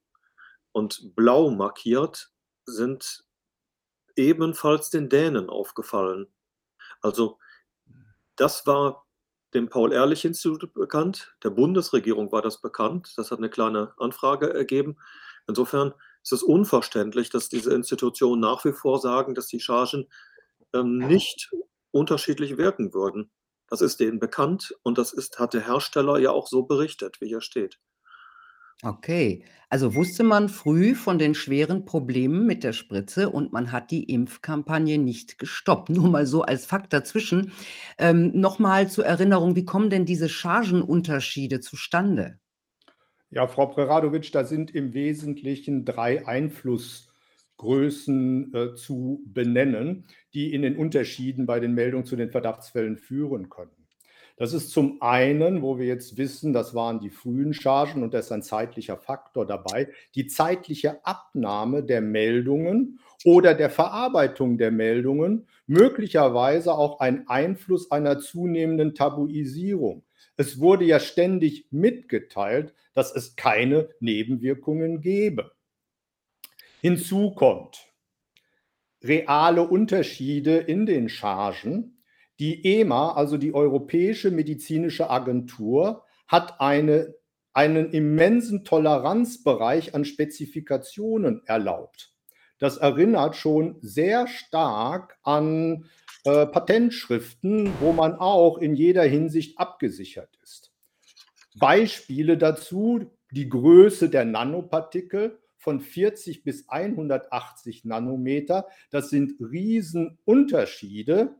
Und 0.73 1.14
blau 1.16 1.50
markiert 1.50 2.31
sind 2.66 3.25
ebenfalls 4.16 4.90
den 4.90 5.09
Dänen 5.09 5.49
aufgefallen. 5.49 6.28
Also 7.00 7.38
das 8.37 8.66
war 8.66 9.03
dem 9.54 9.68
Paul-Ehrlich-Institut 9.68 10.75
bekannt, 10.75 11.37
der 11.42 11.50
Bundesregierung 11.50 12.32
war 12.32 12.42
das 12.42 12.61
bekannt, 12.61 13.12
das 13.16 13.30
hat 13.30 13.38
eine 13.38 13.50
kleine 13.50 13.92
Anfrage 13.99 14.52
ergeben. 14.52 14.96
Insofern 15.46 15.94
ist 16.23 16.32
es 16.32 16.42
unverständlich, 16.42 17.30
dass 17.30 17.49
diese 17.49 17.73
Institutionen 17.73 18.40
nach 18.40 18.64
wie 18.64 18.73
vor 18.73 18.99
sagen, 18.99 19.34
dass 19.34 19.46
die 19.46 19.61
Chargen 19.61 20.08
ähm, 20.73 20.99
nicht 20.99 21.52
unterschiedlich 21.90 22.56
wirken 22.56 22.92
würden. 22.92 23.30
Das 23.68 23.80
ist 23.80 24.00
denen 24.00 24.18
bekannt 24.18 24.75
und 24.82 24.99
das 24.99 25.12
ist, 25.12 25.38
hat 25.38 25.54
der 25.54 25.66
Hersteller 25.66 26.18
ja 26.18 26.30
auch 26.30 26.49
so 26.49 26.64
berichtet, 26.64 27.20
wie 27.20 27.28
hier 27.28 27.40
steht. 27.40 27.78
Okay, 28.83 29.45
also 29.71 29.95
wusste 29.95 30.25
man 30.25 30.49
früh 30.50 30.95
von 30.95 31.19
den 31.19 31.35
schweren 31.35 31.85
Problemen 31.87 32.47
mit 32.47 32.62
der 32.64 32.73
Spritze 32.75 33.31
und 33.31 33.50
man 33.52 33.73
hat 33.73 33.90
die 33.90 34.04
Impfkampagne 34.04 34.99
nicht 34.99 35.38
gestoppt. 35.38 35.88
Nur 35.90 36.11
mal 36.11 36.26
so 36.26 36.43
als 36.43 36.66
Fakt 36.66 36.93
dazwischen. 36.93 37.52
Ähm, 37.99 38.31
noch 38.35 38.59
mal 38.59 38.88
zur 38.88 39.07
Erinnerung, 39.07 39.57
wie 39.57 39.64
kommen 39.64 39.88
denn 39.90 40.04
diese 40.04 40.28
Chargenunterschiede 40.28 41.61
zustande? 41.61 42.38
Ja, 43.31 43.47
Frau 43.49 43.66
Preradovic, 43.66 44.33
da 44.33 44.45
sind 44.45 44.75
im 44.75 44.95
Wesentlichen 44.95 45.85
drei 45.85 46.26
Einflussgrößen 46.26 48.54
äh, 48.54 48.75
zu 48.75 49.23
benennen, 49.26 50.07
die 50.35 50.52
in 50.54 50.62
den 50.62 50.76
Unterschieden 50.76 51.45
bei 51.47 51.61
den 51.61 51.75
Meldungen 51.75 52.07
zu 52.07 52.16
den 52.16 52.31
Verdachtsfällen 52.31 52.97
führen 52.97 53.49
können. 53.50 53.84
Das 54.37 54.53
ist 54.53 54.71
zum 54.71 55.00
einen, 55.00 55.62
wo 55.62 55.79
wir 55.79 55.87
jetzt 55.87 56.17
wissen, 56.17 56.53
das 56.53 56.75
waren 56.75 56.99
die 56.99 57.11
frühen 57.11 57.55
Chargen 57.55 58.03
und 58.03 58.14
da 58.14 58.19
ist 58.19 58.33
ein 58.33 58.43
zeitlicher 58.43 58.97
Faktor 58.97 59.47
dabei, 59.47 59.88
die 60.17 60.26
zeitliche 60.26 61.05
Abnahme 61.07 61.85
der 61.85 62.00
Meldungen 62.00 62.99
oder 63.25 63.55
der 63.55 63.71
Verarbeitung 63.71 64.59
der 64.59 64.73
Meldungen, 64.73 65.47
möglicherweise 65.67 66.75
auch 66.75 66.99
ein 66.99 67.29
Einfluss 67.29 67.93
einer 67.93 68.19
zunehmenden 68.19 68.95
Tabuisierung. 68.95 70.03
Es 70.37 70.59
wurde 70.59 70.85
ja 70.85 70.99
ständig 70.99 71.69
mitgeteilt, 71.71 72.75
dass 72.93 73.14
es 73.14 73.37
keine 73.37 73.88
Nebenwirkungen 74.00 75.00
gebe. 75.00 75.53
Hinzu 76.81 77.31
kommt 77.31 77.95
reale 79.03 79.69
Unterschiede 79.69 80.57
in 80.57 80.87
den 80.87 81.09
Chargen, 81.09 81.93
die 82.41 82.64
EMA, 82.64 83.14
also 83.14 83.37
die 83.37 83.55
Europäische 83.55 84.31
Medizinische 84.31 85.11
Agentur, 85.11 86.05
hat 86.26 86.61
eine, 86.61 87.14
einen 87.53 87.91
immensen 87.91 88.64
Toleranzbereich 88.64 89.95
an 89.95 90.05
Spezifikationen 90.05 91.43
erlaubt. 91.47 92.12
Das 92.59 92.76
erinnert 92.79 93.37
schon 93.37 93.76
sehr 93.81 94.26
stark 94.26 95.19
an 95.23 95.87
äh, 96.25 96.47
Patentschriften, 96.47 97.71
wo 97.81 97.93
man 97.93 98.14
auch 98.14 98.59
in 98.59 98.75
jeder 98.75 99.03
Hinsicht 99.03 99.59
abgesichert 99.59 100.31
ist. 100.43 100.73
Beispiele 101.57 102.38
dazu, 102.38 103.11
die 103.31 103.49
Größe 103.49 104.09
der 104.09 104.25
Nanopartikel 104.25 105.38
von 105.57 105.81
40 105.81 106.45
bis 106.45 106.69
180 106.69 107.85
Nanometer, 107.85 108.67
das 108.91 109.11
sind 109.11 109.35
Riesenunterschiede 109.41 111.35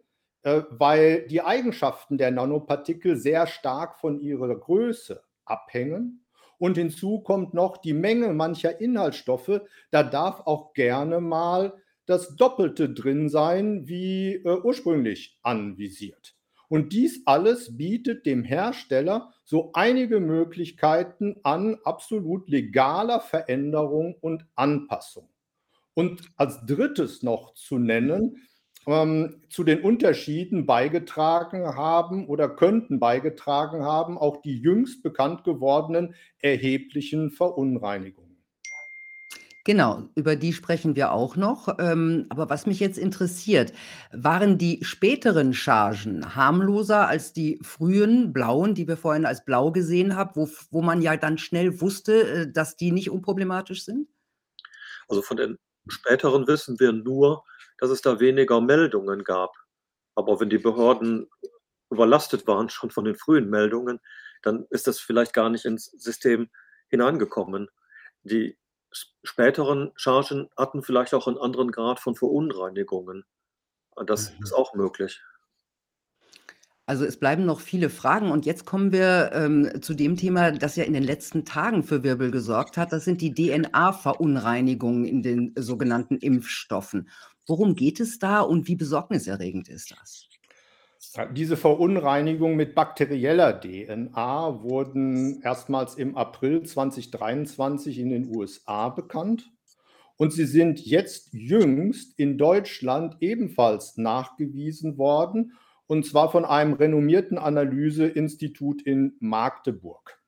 weil 0.45 1.27
die 1.29 1.43
Eigenschaften 1.43 2.19
der 2.19 2.31
Nanopartikel 2.31 3.17
sehr 3.17 3.47
stark 3.47 3.99
von 3.99 4.21
ihrer 4.21 4.55
Größe 4.55 5.23
abhängen. 5.45 6.25
Und 6.59 6.77
hinzu 6.77 7.21
kommt 7.21 7.55
noch 7.55 7.79
die 7.79 7.95
Menge 7.95 8.33
mancher 8.33 8.81
Inhaltsstoffe. 8.81 9.61
Da 9.91 10.03
darf 10.03 10.41
auch 10.47 10.73
gerne 10.73 11.21
mal 11.21 11.75
das 12.07 12.37
Doppelte 12.37 12.91
drin 12.91 13.29
sein, 13.29 13.89
wie 13.89 14.35
äh, 14.35 14.61
ursprünglich 14.63 15.39
anvisiert. 15.43 16.35
Und 16.69 16.93
dies 16.93 17.23
alles 17.27 17.77
bietet 17.77 18.27
dem 18.27 18.45
Hersteller 18.45 19.33
so 19.45 19.71
einige 19.75 20.21
Möglichkeiten 20.21 21.37
an 21.43 21.79
absolut 21.85 22.49
legaler 22.49 23.21
Veränderung 23.21 24.17
und 24.21 24.47
Anpassung. 24.55 25.29
Und 25.95 26.23
als 26.37 26.65
drittes 26.67 27.23
noch 27.23 27.55
zu 27.55 27.79
nennen, 27.79 28.47
ähm, 28.87 29.43
zu 29.49 29.65
den 29.65 29.83
Unterschieden 29.83 30.67
beigetragen 30.67 31.65
haben 31.75 32.27
oder 32.27 32.49
könnten 32.49 33.01
beigetragen 33.01 33.85
haben, 33.85 34.19
auch 34.19 34.43
die 34.43 34.59
jüngst 34.59 35.03
bekannt 35.03 35.45
gewordenen 35.45 36.15
erheblichen 36.41 37.31
Verunreinigungen. 37.31 38.25
Genau, 39.67 40.11
über 40.15 40.37
die 40.37 40.53
sprechen 40.53 40.95
wir 40.95 41.13
auch 41.13 41.37
noch. 41.37 41.79
Ähm, 41.79 42.27
aber 42.29 42.51
was 42.51 42.67
mich 42.67 42.81
jetzt 42.81 42.99
interessiert, 42.99 43.73
waren 44.13 44.59
die 44.59 44.85
späteren 44.85 45.55
Chargen 45.55 46.37
harmloser 46.37 47.09
als 47.09 47.33
die 47.33 47.59
frühen 47.63 48.35
blauen, 48.35 48.75
die 48.75 48.87
wir 48.87 48.99
vorhin 48.99 49.25
als 49.25 49.43
blau 49.47 49.73
gesehen 49.73 50.17
haben, 50.17 50.33
wo, 50.35 50.51
wo 50.71 50.83
man 50.83 51.01
ja 51.01 51.17
dann 51.17 51.39
schnell 51.39 51.81
wusste, 51.81 52.29
äh, 52.29 52.53
dass 52.53 52.77
die 52.77 52.93
nicht 52.93 53.11
unproblematisch 53.11 53.87
sind? 53.87 54.07
Also 55.09 55.23
von 55.23 55.39
den 55.39 55.57
späteren 55.89 56.47
wissen 56.47 56.79
wir 56.79 56.93
nur, 56.93 57.45
dass 57.79 57.91
es 57.91 58.03
da 58.03 58.21
weniger 58.21 58.61
Meldungen 58.61 59.25
gab. 59.25 59.55
Aber 60.15 60.41
wenn 60.41 60.51
die 60.51 60.59
Behörden 60.59 61.29
überlastet 61.91 62.47
waren 62.47 62.69
schon 62.69 62.91
von 62.91 63.05
den 63.05 63.17
frühen 63.17 63.51
Meldungen, 63.51 64.01
dann 64.43 64.67
ist 64.71 64.87
das 64.87 65.01
vielleicht 65.01 65.33
gar 65.33 65.51
nicht 65.51 65.65
ins 65.65 65.87
System 65.87 66.51
hineingekommen. 66.89 67.69
Die 68.23 68.57
späteren 69.23 69.93
Chargen 69.97 70.49
hatten 70.57 70.83
vielleicht 70.83 71.15
auch 71.15 71.27
einen 71.27 71.39
anderen 71.39 71.73
Grad 71.73 72.01
von 72.01 72.15
Verunreinigungen. 72.15 73.25
Das 74.07 74.33
mhm. 74.33 74.43
ist 74.43 74.53
auch 74.53 74.75
möglich. 74.75 75.23
Also, 76.87 77.07
es 77.07 77.19
bleiben 77.19 77.47
noch 77.47 77.61
viele 77.61 77.89
Fragen 77.89 78.31
und 78.31 78.45
jetzt 78.45 78.67
kommen 78.67 78.93
wir, 78.93 79.31
ähm, 79.33 79.81
zu 79.81 79.95
dem 79.95 80.19
Thema, 80.19 80.53
das 80.53 80.77
ja 80.77 80.85
in 80.85 80.93
den 80.93 81.03
letzten 81.03 81.47
Tagen 81.47 81.83
für 81.83 82.03
Wirbel 82.03 82.31
gesorgt 82.31 82.77
hat. 82.77 82.93
Das 82.93 83.07
sind 83.07 83.23
die 83.23 83.33
DNA-Verunreinigungen 83.33 85.07
in 85.07 85.23
den 85.23 85.55
sogenannten 85.57 86.19
Impfstoffen. 86.19 87.09
Worum 87.47 87.75
geht 87.75 88.01
es 88.01 88.19
da 88.19 88.41
und 88.41 88.69
wie 88.69 88.77
besorgniserregend 88.77 89.69
ist 89.69 89.91
das? 89.91 90.29
Diese 91.33 91.57
Verunreinigung 91.57 92.57
mit 92.57 92.75
bakterieller 92.75 93.61
DNA 93.61 94.63
wurden 94.63 95.43
erstmals 95.43 95.95
im 95.97 96.17
April 96.17 96.63
2023 96.65 97.99
in 97.99 98.09
den 98.09 98.35
USA 98.35 98.89
bekannt 98.89 99.53
und 100.17 100.33
sie 100.33 100.47
sind 100.47 100.85
jetzt 100.85 101.33
jüngst 101.33 102.19
in 102.19 102.39
Deutschland 102.39 103.17
ebenfalls 103.21 103.97
nachgewiesen 103.97 104.97
worden 104.97 105.53
und 105.87 106.07
zwar 106.07 106.33
von 106.33 106.45
einem 106.45 106.73
renommierten 106.73 107.39
Analyseinstitut 107.39 108.83
in 108.83 109.17
Magdeburg. 109.21 110.19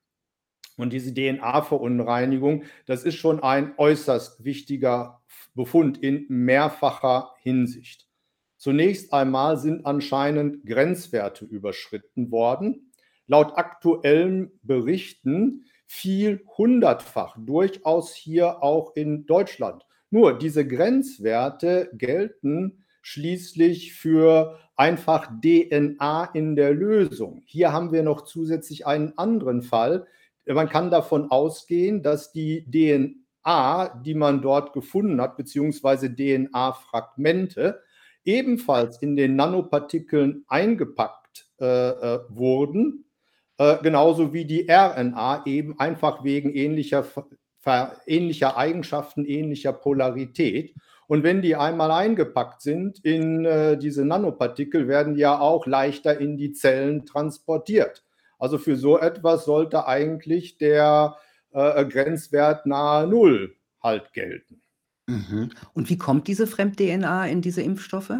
Und 0.76 0.92
diese 0.92 1.14
DNA-Verunreinigung, 1.14 2.64
das 2.84 3.04
ist 3.04 3.14
schon 3.14 3.42
ein 3.42 3.72
äußerst 3.78 4.44
wichtiger 4.44 5.22
Befund 5.56 5.98
in 5.98 6.26
mehrfacher 6.28 7.32
Hinsicht. 7.40 8.06
Zunächst 8.56 9.12
einmal 9.12 9.56
sind 9.58 9.84
anscheinend 9.84 10.64
Grenzwerte 10.64 11.44
überschritten 11.44 12.30
worden. 12.30 12.92
Laut 13.26 13.58
aktuellen 13.58 14.52
Berichten 14.62 15.64
viel 15.86 16.44
hundertfach, 16.56 17.36
durchaus 17.38 18.14
hier 18.14 18.62
auch 18.62 18.94
in 18.94 19.26
Deutschland. 19.26 19.84
Nur 20.10 20.38
diese 20.38 20.66
Grenzwerte 20.66 21.90
gelten 21.94 22.84
schließlich 23.02 23.94
für 23.94 24.58
einfach 24.76 25.30
DNA 25.40 26.30
in 26.34 26.56
der 26.56 26.72
Lösung. 26.72 27.42
Hier 27.46 27.72
haben 27.72 27.92
wir 27.92 28.02
noch 28.02 28.22
zusätzlich 28.22 28.86
einen 28.86 29.16
anderen 29.16 29.62
Fall. 29.62 30.06
Man 30.44 30.68
kann 30.68 30.90
davon 30.90 31.30
ausgehen, 31.30 32.02
dass 32.02 32.32
die 32.32 32.64
DNA 32.70 33.25
DNA, 33.46 34.00
die 34.04 34.14
man 34.14 34.42
dort 34.42 34.72
gefunden 34.72 35.20
hat, 35.20 35.36
beziehungsweise 35.36 36.14
DNA-Fragmente, 36.14 37.80
ebenfalls 38.24 39.00
in 39.00 39.16
den 39.16 39.36
Nanopartikeln 39.36 40.44
eingepackt 40.48 41.46
äh, 41.60 41.64
äh, 41.64 42.20
wurden, 42.28 43.04
äh, 43.58 43.76
genauso 43.82 44.32
wie 44.32 44.44
die 44.44 44.66
RNA 44.68 45.46
eben 45.46 45.78
einfach 45.78 46.24
wegen 46.24 46.52
ähnlicher, 46.52 47.06
ähnlicher 48.06 48.56
Eigenschaften, 48.56 49.24
ähnlicher 49.24 49.72
Polarität. 49.72 50.74
Und 51.08 51.22
wenn 51.22 51.40
die 51.40 51.54
einmal 51.54 51.92
eingepackt 51.92 52.62
sind 52.62 52.98
in 53.04 53.44
äh, 53.44 53.78
diese 53.78 54.04
Nanopartikel, 54.04 54.88
werden 54.88 55.14
die 55.14 55.20
ja 55.20 55.38
auch 55.38 55.66
leichter 55.66 56.18
in 56.18 56.36
die 56.36 56.52
Zellen 56.52 57.06
transportiert. 57.06 58.02
Also 58.38 58.58
für 58.58 58.76
so 58.76 58.98
etwas 58.98 59.44
sollte 59.44 59.86
eigentlich 59.86 60.58
der 60.58 61.16
äh, 61.52 61.84
Grenzwert 61.84 62.66
nahe 62.66 63.06
Null 63.06 63.56
halt 63.82 64.12
gelten. 64.12 64.62
Mhm. 65.06 65.50
Und 65.72 65.88
wie 65.88 65.98
kommt 65.98 66.28
diese 66.28 66.46
Fremd-DNA 66.46 67.26
in 67.26 67.40
diese 67.40 67.62
Impfstoffe? 67.62 68.12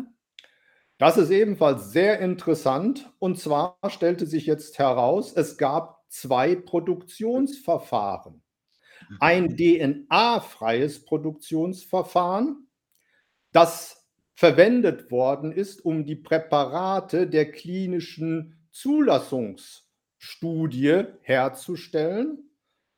Das 0.99 1.19
ist 1.19 1.31
ebenfalls 1.31 1.93
sehr 1.93 2.19
interessant. 2.21 3.13
Und 3.19 3.39
zwar 3.39 3.79
stellte 3.89 4.27
sich 4.27 4.47
jetzt 4.47 4.79
heraus, 4.79 5.35
es 5.37 5.59
gab 5.59 6.05
zwei 6.09 6.57
Produktionsverfahren. 6.57 8.43
Mhm. 9.09 9.17
Ein 9.21 9.57
DNA-freies 9.57 11.05
Produktionsverfahren, 11.05 12.69
das 13.53 14.09
verwendet 14.35 15.11
worden 15.11 15.53
ist, 15.53 15.85
um 15.85 16.05
die 16.05 16.17
Präparate 16.17 17.27
der 17.27 17.51
klinischen 17.51 18.69
Zulassungsstudie 18.71 21.05
herzustellen. 21.23 22.46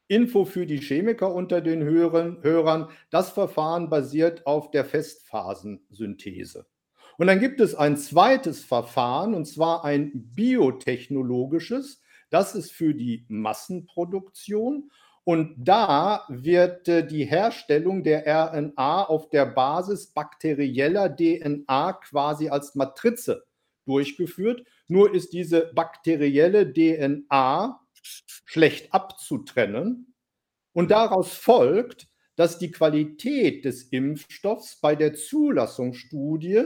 Info 0.08 0.44
für 0.44 0.66
die 0.66 0.80
Chemiker 0.80 1.32
unter 1.32 1.60
den 1.60 1.84
Hörern. 1.84 2.88
Das 3.10 3.30
Verfahren 3.30 3.90
basiert 3.90 4.46
auf 4.46 4.70
der 4.70 4.84
Festphasensynthese. 4.84 6.66
Und 7.18 7.26
dann 7.26 7.40
gibt 7.40 7.60
es 7.60 7.74
ein 7.74 7.96
zweites 7.96 8.64
Verfahren, 8.64 9.34
und 9.34 9.44
zwar 9.44 9.84
ein 9.84 10.12
biotechnologisches. 10.34 12.00
Das 12.30 12.54
ist 12.54 12.72
für 12.72 12.94
die 12.94 13.26
Massenproduktion. 13.28 14.90
Und 15.24 15.56
da 15.58 16.24
wird 16.28 16.88
äh, 16.88 17.06
die 17.06 17.26
Herstellung 17.26 18.02
der 18.02 18.24
RNA 18.26 19.04
auf 19.04 19.28
der 19.28 19.44
Basis 19.44 20.06
bakterieller 20.06 21.14
DNA 21.14 21.92
quasi 21.92 22.48
als 22.48 22.74
Matrize 22.74 23.44
durchgeführt. 23.84 24.64
Nur 24.86 25.12
ist 25.14 25.34
diese 25.34 25.70
bakterielle 25.74 26.72
DNA 26.72 27.78
schlecht 28.02 28.92
abzutrennen. 28.92 30.14
Und 30.72 30.90
daraus 30.90 31.34
folgt, 31.34 32.08
dass 32.36 32.58
die 32.58 32.70
Qualität 32.70 33.64
des 33.64 33.84
Impfstoffs 33.84 34.80
bei 34.80 34.94
der 34.94 35.14
Zulassungsstudie 35.14 36.64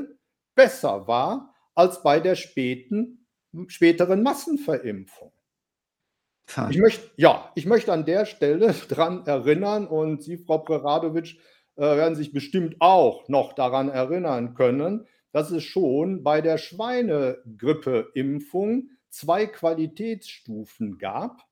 besser 0.55 1.07
war 1.07 1.55
als 1.75 2.03
bei 2.03 2.21
der 2.21 2.35
späten, 2.35 3.27
späteren 3.69 4.23
Massenverimpfung. 4.23 5.33
Ich 6.69 6.77
möchte, 6.79 7.11
ja, 7.17 7.51
ich 7.55 7.65
möchte 7.67 7.93
an 7.93 8.05
der 8.05 8.27
Stelle 8.27 8.75
daran 8.89 9.25
erinnern 9.27 9.87
und 9.87 10.23
Sie, 10.23 10.37
Frau 10.37 10.59
Preradovic, 10.59 11.39
äh, 11.77 11.83
werden 11.83 12.17
sich 12.17 12.33
bestimmt 12.33 12.77
auch 12.81 13.29
noch 13.29 13.55
daran 13.55 13.89
erinnern 13.89 14.55
können, 14.55 15.07
dass 15.33 15.51
es 15.51 15.65
schon 15.65 16.23
bei 16.23 16.43
der 16.43 16.59
Schweinegrippeimpfung 16.59 18.91
zwei 19.13 19.47
Qualitätsstufen 19.47 20.99
gab. 20.99 21.43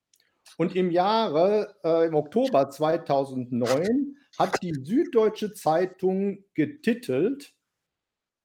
Und 0.57 0.75
im 0.75 0.91
Jahre, 0.91 1.77
äh, 1.85 2.07
im 2.07 2.15
Oktober 2.15 2.71
2009 2.71 4.17
hat 4.39 4.61
die 4.63 4.75
Süddeutsche 4.75 5.53
Zeitung 5.53 6.45
getitelt, 6.55 7.55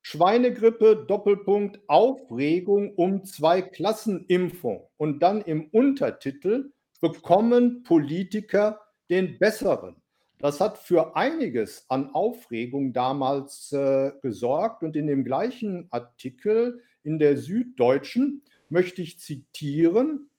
Schweinegrippe, 0.04 1.06
Doppelpunkt, 1.08 1.80
Aufregung 1.88 2.94
um 2.94 3.24
zwei 3.26 3.64
Klassenimpfung. 3.64 4.88
Und 4.98 5.24
dann 5.24 5.42
im 5.42 5.68
Untertitel 5.70 6.72
bekommen 7.02 7.82
Politiker 7.82 8.82
den 9.10 9.40
besseren. 9.40 9.96
Das 10.38 10.60
hat 10.60 10.78
für 10.78 11.16
einiges 11.16 11.86
an 11.90 12.12
Aufregung 12.14 12.94
damals 12.94 13.72
äh, 13.72 14.12
gesorgt. 14.22 14.84
Und 14.84 14.96
in 14.96 15.08
dem 15.08 15.24
gleichen 15.24 15.88
Artikel 15.90 16.84
in 17.04 17.18
der 17.18 17.38
Süddeutschen 17.38 18.44
möchte 18.70 19.02
ich 19.02 19.20
zitieren 19.20 20.30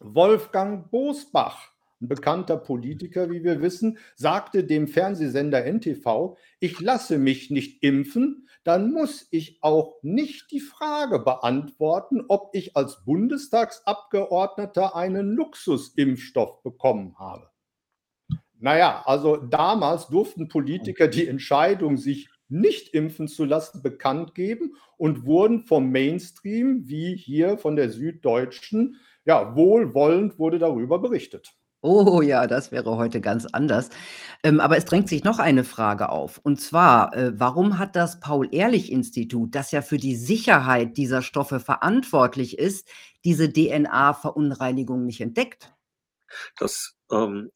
Wolfgang 0.00 0.90
Bosbach, 0.90 1.72
ein 2.00 2.08
bekannter 2.08 2.56
Politiker, 2.56 3.30
wie 3.30 3.44
wir 3.44 3.62
wissen, 3.62 3.98
sagte 4.16 4.64
dem 4.64 4.88
Fernsehsender 4.88 5.64
NTV, 5.64 6.36
ich 6.60 6.80
lasse 6.80 7.18
mich 7.18 7.50
nicht 7.50 7.82
impfen, 7.82 8.48
dann 8.64 8.92
muss 8.92 9.28
ich 9.30 9.58
auch 9.62 9.96
nicht 10.02 10.50
die 10.50 10.60
Frage 10.60 11.18
beantworten, 11.18 12.24
ob 12.28 12.50
ich 12.54 12.76
als 12.76 13.04
Bundestagsabgeordneter 13.04 14.96
einen 14.96 15.30
Luxusimpfstoff 15.30 16.62
bekommen 16.62 17.18
habe. 17.18 17.50
Naja, 18.58 19.02
also 19.04 19.36
damals 19.36 20.08
durften 20.08 20.48
Politiker 20.48 21.08
die 21.08 21.28
Entscheidung, 21.28 21.98
sich 21.98 22.30
nicht 22.54 22.94
impfen 22.94 23.28
zu 23.28 23.44
lassen, 23.44 23.82
bekannt 23.82 24.34
geben 24.34 24.74
und 24.96 25.26
wurden 25.26 25.64
vom 25.66 25.90
Mainstream, 25.90 26.88
wie 26.88 27.16
hier 27.16 27.58
von 27.58 27.76
der 27.76 27.90
Süddeutschen, 27.90 28.96
ja, 29.24 29.56
wohlwollend 29.56 30.38
wurde 30.38 30.58
darüber 30.58 30.98
berichtet. 30.98 31.54
Oh 31.86 32.22
ja, 32.22 32.46
das 32.46 32.72
wäre 32.72 32.96
heute 32.96 33.20
ganz 33.20 33.44
anders. 33.44 33.90
Ähm, 34.42 34.58
aber 34.58 34.78
es 34.78 34.86
drängt 34.86 35.06
sich 35.06 35.22
noch 35.22 35.38
eine 35.38 35.64
Frage 35.64 36.08
auf. 36.08 36.38
Und 36.42 36.58
zwar, 36.58 37.14
äh, 37.14 37.38
warum 37.38 37.78
hat 37.78 37.94
das 37.94 38.20
Paul-Ehrlich-Institut, 38.20 39.54
das 39.54 39.70
ja 39.70 39.82
für 39.82 39.98
die 39.98 40.16
Sicherheit 40.16 40.96
dieser 40.96 41.20
Stoffe 41.20 41.60
verantwortlich 41.60 42.58
ist, 42.58 42.88
diese 43.24 43.52
DNA-Verunreinigung 43.52 45.04
nicht 45.04 45.20
entdeckt? 45.20 45.74
Das, 46.58 46.94
ähm, 47.12 47.50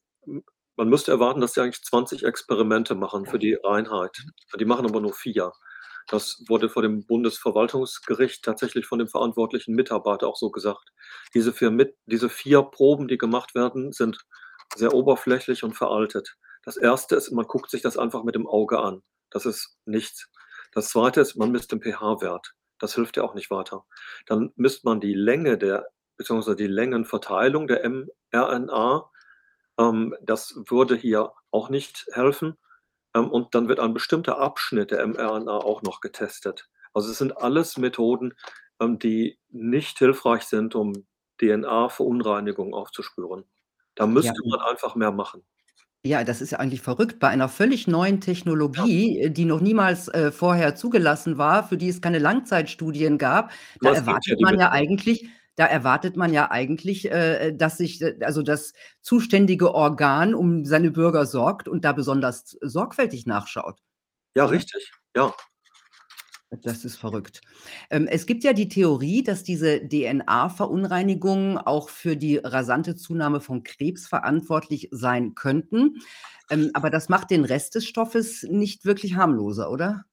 man 0.78 0.88
müsste 0.88 1.10
erwarten, 1.10 1.40
dass 1.40 1.54
sie 1.54 1.60
eigentlich 1.60 1.82
20 1.82 2.24
Experimente 2.24 2.94
machen 2.94 3.26
für 3.26 3.40
die 3.40 3.54
Reinheit. 3.54 4.16
Die 4.58 4.64
machen 4.64 4.86
aber 4.86 5.00
nur 5.00 5.12
vier. 5.12 5.52
Das 6.06 6.42
wurde 6.46 6.70
vor 6.70 6.82
dem 6.82 7.04
Bundesverwaltungsgericht 7.04 8.44
tatsächlich 8.44 8.86
von 8.86 9.00
dem 9.00 9.08
verantwortlichen 9.08 9.74
Mitarbeiter 9.74 10.28
auch 10.28 10.36
so 10.36 10.50
gesagt. 10.50 10.92
Diese 11.34 11.52
vier, 11.52 11.72
mit, 11.72 11.96
diese 12.06 12.28
vier 12.30 12.62
Proben, 12.62 13.08
die 13.08 13.18
gemacht 13.18 13.56
werden, 13.56 13.92
sind 13.92 14.20
sehr 14.76 14.94
oberflächlich 14.94 15.64
und 15.64 15.74
veraltet. 15.74 16.36
Das 16.62 16.76
erste 16.76 17.16
ist, 17.16 17.32
man 17.32 17.46
guckt 17.46 17.70
sich 17.70 17.82
das 17.82 17.98
einfach 17.98 18.22
mit 18.22 18.36
dem 18.36 18.46
Auge 18.46 18.78
an. 18.78 19.02
Das 19.30 19.46
ist 19.46 19.76
nichts. 19.84 20.30
Das 20.72 20.90
zweite 20.90 21.20
ist, 21.20 21.34
man 21.34 21.50
misst 21.50 21.72
den 21.72 21.82
pH-Wert. 21.82 22.52
Das 22.78 22.94
hilft 22.94 23.16
ja 23.16 23.24
auch 23.24 23.34
nicht 23.34 23.50
weiter. 23.50 23.84
Dann 24.26 24.52
misst 24.54 24.84
man 24.84 25.00
die 25.00 25.14
Länge 25.14 25.58
der, 25.58 25.88
beziehungsweise 26.16 26.56
die 26.56 26.68
Längenverteilung 26.68 27.66
der 27.66 27.82
mRNA. 27.88 29.10
Ähm, 29.78 30.14
das 30.22 30.54
würde 30.66 30.96
hier 30.96 31.32
auch 31.50 31.70
nicht 31.70 32.06
helfen. 32.12 32.56
Ähm, 33.14 33.30
und 33.30 33.54
dann 33.54 33.68
wird 33.68 33.80
ein 33.80 33.94
bestimmter 33.94 34.38
Abschnitt 34.38 34.90
der 34.90 35.06
mRNA 35.06 35.56
auch 35.56 35.82
noch 35.82 36.00
getestet. 36.00 36.68
Also 36.92 37.10
es 37.10 37.18
sind 37.18 37.36
alles 37.38 37.76
Methoden, 37.76 38.34
ähm, 38.80 38.98
die 38.98 39.38
nicht 39.50 39.98
hilfreich 39.98 40.42
sind, 40.42 40.74
um 40.74 41.06
DNA-Verunreinigung 41.40 42.74
aufzuspüren. 42.74 43.44
Da 43.94 44.06
müsste 44.06 44.32
ja. 44.44 44.50
man 44.50 44.60
einfach 44.60 44.94
mehr 44.94 45.12
machen. 45.12 45.44
Ja, 46.04 46.22
das 46.22 46.40
ist 46.40 46.52
ja 46.52 46.58
eigentlich 46.58 46.80
verrückt. 46.80 47.18
Bei 47.18 47.28
einer 47.28 47.48
völlig 47.48 47.88
neuen 47.88 48.20
Technologie, 48.20 49.18
ja. 49.18 49.26
Äh, 49.26 49.30
die 49.30 49.44
noch 49.44 49.60
niemals 49.60 50.08
äh, 50.08 50.30
vorher 50.30 50.76
zugelassen 50.76 51.38
war, 51.38 51.66
für 51.66 51.76
die 51.76 51.88
es 51.88 52.00
keine 52.00 52.18
Langzeitstudien 52.18 53.18
gab, 53.18 53.50
da 53.80 53.92
erwartet 53.92 54.38
ja 54.38 54.48
man 54.48 54.58
ja 54.58 54.70
eigentlich, 54.70 55.28
da 55.58 55.66
erwartet 55.66 56.16
man 56.16 56.32
ja 56.32 56.52
eigentlich, 56.52 57.10
äh, 57.10 57.52
dass 57.52 57.78
sich 57.78 58.00
äh, 58.00 58.16
also 58.20 58.42
das 58.42 58.74
zuständige 59.02 59.74
Organ 59.74 60.34
um 60.34 60.64
seine 60.64 60.92
Bürger 60.92 61.26
sorgt 61.26 61.66
und 61.66 61.84
da 61.84 61.92
besonders 61.92 62.56
sorgfältig 62.60 63.26
nachschaut. 63.26 63.80
Ja, 64.36 64.44
richtig. 64.46 64.92
Ja. 65.16 65.34
Das 66.62 66.84
ist 66.84 66.96
verrückt. 66.96 67.42
Ähm, 67.90 68.06
es 68.06 68.24
gibt 68.24 68.44
ja 68.44 68.52
die 68.52 68.68
Theorie, 68.68 69.22
dass 69.24 69.42
diese 69.42 69.86
DNA-Verunreinigungen 69.86 71.58
auch 71.58 71.88
für 71.88 72.16
die 72.16 72.36
rasante 72.36 72.94
Zunahme 72.94 73.40
von 73.40 73.64
Krebs 73.64 74.06
verantwortlich 74.06 74.88
sein 74.92 75.34
könnten. 75.34 75.98
Ähm, 76.50 76.70
aber 76.72 76.88
das 76.88 77.08
macht 77.08 77.30
den 77.30 77.44
Rest 77.44 77.74
des 77.74 77.84
Stoffes 77.84 78.44
nicht 78.44 78.84
wirklich 78.84 79.16
harmloser, 79.16 79.70
oder? 79.70 80.04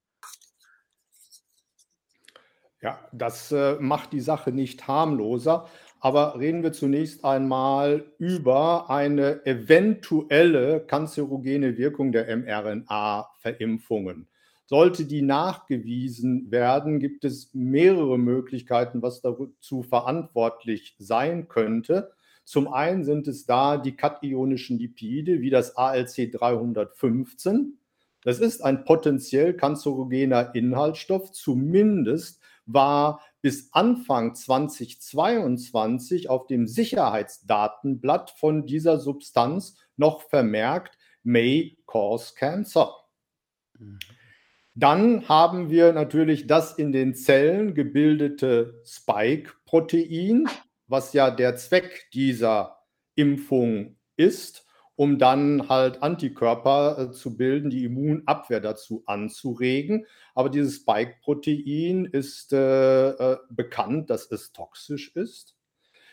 Ja, 2.86 3.00
das 3.10 3.50
äh, 3.50 3.74
macht 3.80 4.12
die 4.12 4.20
Sache 4.20 4.52
nicht 4.52 4.86
harmloser. 4.86 5.66
Aber 5.98 6.38
reden 6.38 6.62
wir 6.62 6.72
zunächst 6.72 7.24
einmal 7.24 8.04
über 8.16 8.88
eine 8.90 9.44
eventuelle 9.44 10.78
kanzerogene 10.86 11.78
Wirkung 11.78 12.12
der 12.12 12.28
mRNA-Verimpfungen. 12.36 14.28
Sollte 14.66 15.04
die 15.04 15.22
nachgewiesen 15.22 16.52
werden, 16.52 17.00
gibt 17.00 17.24
es 17.24 17.52
mehrere 17.54 18.20
Möglichkeiten, 18.20 19.02
was 19.02 19.20
dazu 19.20 19.82
verantwortlich 19.82 20.94
sein 21.00 21.48
könnte. 21.48 22.12
Zum 22.44 22.72
einen 22.72 23.02
sind 23.02 23.26
es 23.26 23.46
da 23.46 23.78
die 23.78 23.96
kationischen 23.96 24.78
Lipide 24.78 25.40
wie 25.40 25.50
das 25.50 25.76
ALC 25.76 26.30
315. 26.30 27.80
Das 28.22 28.38
ist 28.38 28.62
ein 28.62 28.84
potenziell 28.84 29.54
kanzerogener 29.54 30.54
Inhaltsstoff. 30.54 31.32
Zumindest 31.32 32.40
war 32.66 33.22
bis 33.42 33.72
Anfang 33.72 34.34
2022 34.34 36.28
auf 36.28 36.46
dem 36.46 36.66
Sicherheitsdatenblatt 36.66 38.30
von 38.30 38.66
dieser 38.66 38.98
Substanz 38.98 39.76
noch 39.96 40.22
vermerkt 40.22 40.98
may 41.22 41.78
cause 41.86 42.34
cancer. 42.36 42.92
Mhm. 43.78 43.98
Dann 44.74 45.26
haben 45.26 45.70
wir 45.70 45.94
natürlich 45.94 46.46
das 46.46 46.74
in 46.74 46.92
den 46.92 47.14
Zellen 47.14 47.74
gebildete 47.74 48.82
Spike-Protein, 48.84 50.46
was 50.86 51.14
ja 51.14 51.30
der 51.30 51.56
Zweck 51.56 52.10
dieser 52.12 52.76
Impfung 53.14 53.96
ist, 54.16 54.65
um 54.96 55.18
dann 55.18 55.68
halt 55.68 56.02
Antikörper 56.02 56.98
äh, 56.98 57.12
zu 57.12 57.36
bilden, 57.36 57.70
die 57.70 57.84
Immunabwehr 57.84 58.60
dazu 58.60 59.04
anzuregen. 59.06 60.06
Aber 60.34 60.48
dieses 60.48 60.76
Spike-Protein 60.76 62.06
ist 62.06 62.52
äh, 62.52 63.10
äh, 63.10 63.36
bekannt, 63.50 64.10
dass 64.10 64.30
es 64.30 64.52
toxisch 64.52 65.14
ist. 65.14 65.54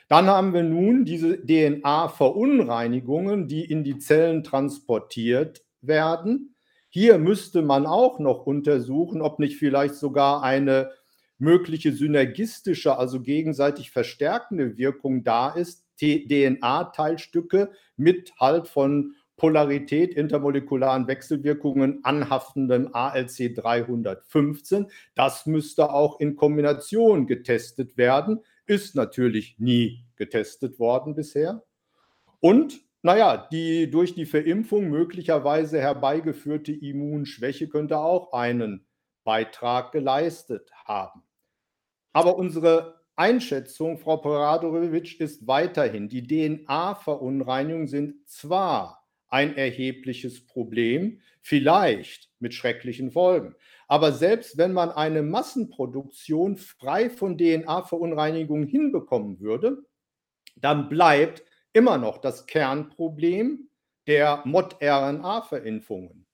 Dann 0.10 0.28
haben 0.28 0.54
wir 0.54 0.64
nun 0.64 1.06
diese 1.06 1.46
DNA-Verunreinigungen, 1.46 3.48
die 3.48 3.64
in 3.64 3.86
die 3.86 3.98
Zellen 3.98 4.44
transportiert 4.44 5.64
werden. 5.82 6.56
Hier 6.90 7.18
müsste 7.18 7.62
man 7.62 7.86
auch 7.86 8.20
noch 8.20 8.46
untersuchen, 8.46 9.22
ob 9.22 9.40
nicht 9.40 9.56
vielleicht 9.58 9.96
sogar 9.96 10.44
eine 10.44 10.92
mögliche 11.40 11.94
synergistische, 11.94 12.98
also 12.98 13.22
gegenseitig 13.22 13.92
verstärkende 13.92 14.78
Wirkung 14.78 15.24
da 15.24 15.50
ist, 15.50 15.86
DNA-Teilstücke 16.28 17.72
mit 17.98 18.34
halt 18.40 18.68
von 18.68 19.16
Polarität, 19.38 20.14
intermolekularen 20.14 21.08
Wechselwirkungen 21.08 22.04
anhaftendem 22.04 22.94
ALC 22.94 23.56
315. 23.56 24.88
Das 25.16 25.46
müsste 25.46 25.92
auch 25.92 26.20
in 26.20 26.36
Kombination 26.36 27.28
getestet 27.28 27.98
werden, 27.98 28.40
ist 28.66 28.96
natürlich 28.96 29.58
nie 29.60 30.06
getestet 30.16 30.80
worden 30.80 31.16
bisher. 31.16 31.64
Und 32.40 32.82
naja, 33.02 33.50
die 33.52 33.92
durch 33.92 34.16
die 34.16 34.26
Verimpfung 34.26 34.90
möglicherweise 34.90 35.80
herbeigeführte 35.82 36.72
Immunschwäche 36.72 37.68
könnte 37.68 37.98
auch 37.98 38.32
einen 38.32 38.86
Beitrag 39.26 39.92
geleistet 39.92 40.72
haben. 40.86 41.24
Aber 42.14 42.38
unsere 42.38 43.03
Einschätzung, 43.16 43.98
Frau 43.98 44.18
Poradorovic, 44.18 45.20
ist 45.20 45.46
weiterhin, 45.46 46.10
die 46.10 46.26
DNA-Verunreinigungen 46.26 47.88
sind 47.88 48.28
zwar 48.28 49.04
ein 49.30 49.56
erhebliches 49.56 50.46
Problem, 50.46 51.22
vielleicht 51.42 52.32
mit 52.40 52.54
schrecklichen 52.54 53.12
Folgen. 53.12 53.56
Aber 53.88 54.12
selbst 54.12 54.58
wenn 54.58 54.74
man 54.74 54.92
eine 54.92 55.22
Massenproduktion 55.22 56.56
frei 56.56 57.10
von 57.10 57.38
DNA-Verunreinigungen 57.38 58.68
hinbekommen 58.68 59.40
würde, 59.40 59.86
dann 60.56 60.90
bleibt 60.90 61.44
immer 61.74 61.98
noch 61.98 62.20
das 62.20 62.46
Kernproblem 62.46 63.70
der 64.08 64.42
Mod-RNA-Verimpfungen. 64.46 66.26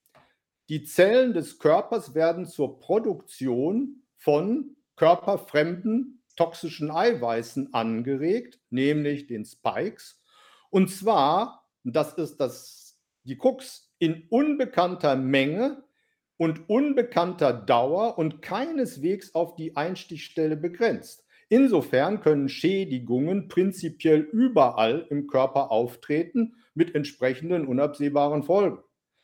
Die 0.69 0.83
Zellen 0.83 1.33
des 1.33 1.57
Körpers 1.57 2.13
werden 2.13 2.45
zur 2.45 2.79
Produktion 2.79 4.03
von 4.17 4.75
körperfremden 4.95 6.18
toxischen 6.39 6.89
Eiweißen 6.89 7.73
angeregt, 7.73 8.62
nämlich 8.69 9.28
den 9.28 9.43
Spikes. 9.43 10.23
Und 10.69 10.89
zwar, 10.89 11.67
das 11.84 12.13
ist 12.13 12.38
das, 12.38 12.97
die 13.25 13.38
Krux, 13.38 13.91
in 13.99 14.25
unbekannter 14.30 15.17
Menge 15.17 15.84
und 16.38 16.69
unbekannter 16.69 17.52
Dauer 17.52 18.17
und 18.17 18.41
keineswegs 18.41 19.36
auf 19.36 19.56
die 19.56 19.75
Einstichstelle 19.75 20.56
begrenzt. 20.56 21.25
Insofern 21.49 22.21
können 22.21 22.47
Schädigungen 22.47 23.49
prinzipiell 23.49 24.21
überall 24.21 25.06
im 25.10 25.28
Körper 25.28 25.71
auftreten 25.71 26.56
mit 26.73 26.95
entsprechenden 26.95 27.67
unabsehbaren 27.67 28.43
Folgen. 28.43 28.82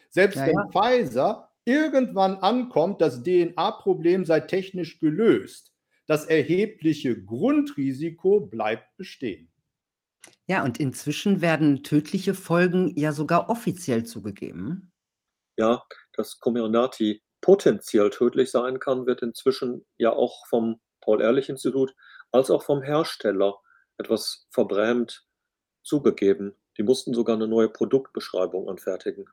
Selbst 0.10 0.36
ja, 0.36 0.48
wenn 0.48 0.56
ja. 0.56 0.70
Pfizer 0.74 1.50
irgendwann 1.64 2.36
ankommt, 2.36 3.00
das 3.00 3.24
DNA-Problem 3.24 4.26
sei 4.26 4.42
technisch 4.42 5.00
gelöst, 5.00 5.75
das 6.08 6.26
erhebliche 6.26 7.24
Grundrisiko 7.24 8.42
bleibt 8.42 8.96
bestehen. 8.98 9.52
Ja, 10.48 10.64
und 10.64 10.80
inzwischen 10.80 11.42
werden 11.42 11.84
tödliche 11.84 12.34
Folgen 12.34 12.94
ja 12.96 13.12
sogar 13.12 13.50
offiziell 13.50 14.06
zugegeben. 14.06 14.92
Ja, 15.58 15.84
dass 16.14 16.40
Comirnaty 16.40 17.24
potenziell 17.42 18.10
tödlich 18.10 18.52
sein 18.52 18.80
kann, 18.80 19.06
wird 19.06 19.22
inzwischen 19.22 19.86
ja 19.98 20.12
auch 20.12 20.48
vom 20.48 20.80
Paul-Ehrlich-Institut 21.02 21.96
als 22.32 22.50
auch 22.50 22.64
vom 22.64 22.82
Hersteller 22.82 23.60
etwas 23.98 24.48
verbrämt 24.50 25.28
zugegeben. 25.84 26.56
Die 26.78 26.84
mussten 26.84 27.14
sogar 27.14 27.36
eine 27.36 27.48
neue 27.48 27.70
Produktbeschreibung 27.70 28.68
anfertigen. 28.68 29.26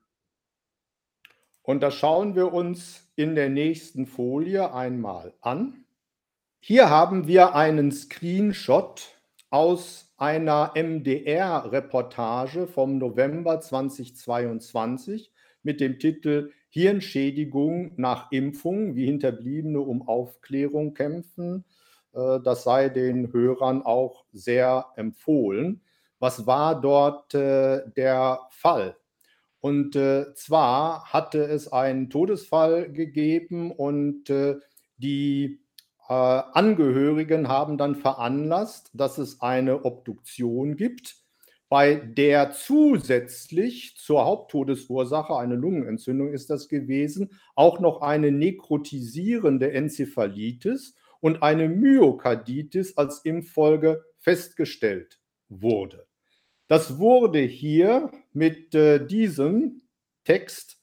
Und 1.62 1.80
das 1.82 1.94
schauen 1.94 2.35
wir 2.35 2.52
uns 2.52 3.11
in 3.16 3.35
der 3.35 3.48
nächsten 3.48 4.06
Folie 4.06 4.72
einmal 4.72 5.35
an. 5.40 5.82
Hier 6.64 6.90
haben 6.90 7.27
wir 7.27 7.57
einen 7.57 7.90
Screenshot 7.90 9.18
aus 9.51 10.14
einer 10.16 10.75
MDR-Reportage 10.77 12.68
vom 12.68 12.98
November 12.98 13.59
2022 13.59 15.33
mit 15.64 15.81
dem 15.81 15.98
Titel 15.98 16.53
Hirnschädigung 16.68 17.94
nach 17.96 18.31
Impfung, 18.31 18.94
wie 18.94 19.07
Hinterbliebene 19.07 19.81
um 19.81 20.07
Aufklärung 20.07 20.94
kämpfen. 20.94 21.64
Äh, 22.12 22.38
das 22.44 22.62
sei 22.62 22.90
den 22.90 23.33
Hörern 23.33 23.83
auch 23.83 24.25
sehr 24.33 24.87
empfohlen. 24.94 25.83
Was 26.20 26.46
war 26.46 26.81
dort 26.81 27.35
äh, 27.35 27.81
der 27.96 28.38
Fall? 28.51 28.96
Und 29.59 29.96
äh, 29.96 30.33
zwar 30.35 31.12
hatte 31.12 31.42
es 31.42 31.72
einen 31.72 32.09
Todesfall 32.09 32.92
gegeben 32.92 33.72
und 33.72 34.33
die 34.98 35.62
Angehörigen 36.08 37.48
haben 37.48 37.78
dann 37.78 37.94
veranlasst, 37.94 38.90
dass 38.92 39.18
es 39.18 39.40
eine 39.40 39.84
Obduktion 39.84 40.76
gibt, 40.76 41.16
bei 41.68 41.94
der 41.94 42.50
zusätzlich 42.50 43.96
zur 43.96 44.26
Haupttodesursache, 44.26 45.34
eine 45.36 45.54
Lungenentzündung 45.54 46.32
ist 46.32 46.50
das 46.50 46.68
gewesen, 46.68 47.30
auch 47.54 47.80
noch 47.80 48.02
eine 48.02 48.30
nekrotisierende 48.30 49.72
Enzephalitis 49.72 50.94
und 51.20 51.42
eine 51.42 51.70
Myokarditis 51.70 52.98
als 52.98 53.20
Impffolge 53.24 54.04
festgestellt 54.18 55.18
wurde. 55.48 56.06
Das 56.68 56.98
wurde 56.98 57.38
hier 57.38 58.10
mit 58.32 58.74
äh, 58.74 59.06
diesem 59.06 59.82
Text 60.24 60.78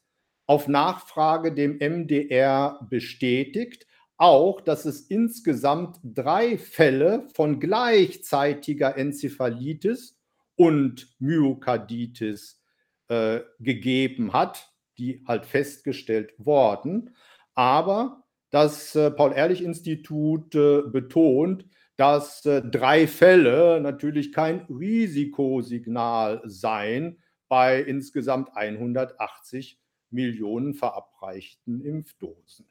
auf 0.47 0.67
Nachfrage 0.67 1.53
dem 1.53 1.77
MDR 1.77 2.79
bestätigt, 2.89 3.85
auch, 4.19 4.61
dass 4.61 4.85
es 4.85 5.01
insgesamt 5.01 5.99
drei 6.03 6.57
Fälle 6.57 7.27
von 7.33 7.59
gleichzeitiger 7.59 8.97
Enzephalitis 8.97 10.19
und 10.55 11.07
Myokarditis 11.19 12.61
äh, 13.07 13.39
gegeben 13.59 14.33
hat, 14.33 14.71
die 14.97 15.23
halt 15.25 15.45
festgestellt 15.45 16.33
worden. 16.37 17.15
Aber 17.55 18.23
das 18.49 18.93
äh, 18.95 19.09
Paul-Ehrlich-Institut 19.09 20.53
äh, 20.53 20.81
betont, 20.81 21.65
dass 21.95 22.45
äh, 22.45 22.61
drei 22.61 23.07
Fälle 23.07 23.79
natürlich 23.79 24.33
kein 24.33 24.61
Risikosignal 24.69 26.41
seien 26.45 27.23
bei 27.47 27.81
insgesamt 27.81 28.55
180 28.55 29.79
Millionen 30.09 30.73
verabreichten 30.73 31.81
Impfdosen. 31.81 32.67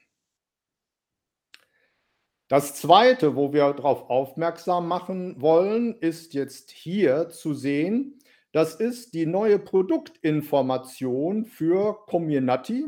Das 2.49 2.75
Zweite, 2.75 3.37
wo 3.37 3.53
wir 3.53 3.73
darauf 3.75 4.09
aufmerksam 4.09 4.89
machen 4.89 5.39
wollen, 5.39 5.93
ist 6.01 6.33
jetzt 6.33 6.71
hier 6.71 7.29
zu 7.29 7.53
sehen, 7.53 8.19
das 8.53 8.75
ist 8.75 9.13
die 9.13 9.27
neue 9.27 9.59
Produktinformation 9.59 11.45
für 11.45 12.07
Comirnaty, 12.07 12.87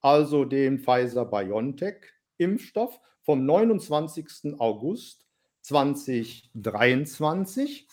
also 0.00 0.44
den 0.44 0.80
Pfizer-BioNTech 0.80 1.98
Impfstoff 2.38 3.00
vom 3.22 3.46
29. 3.46 4.58
August 4.58 5.24
2023. 5.60 7.86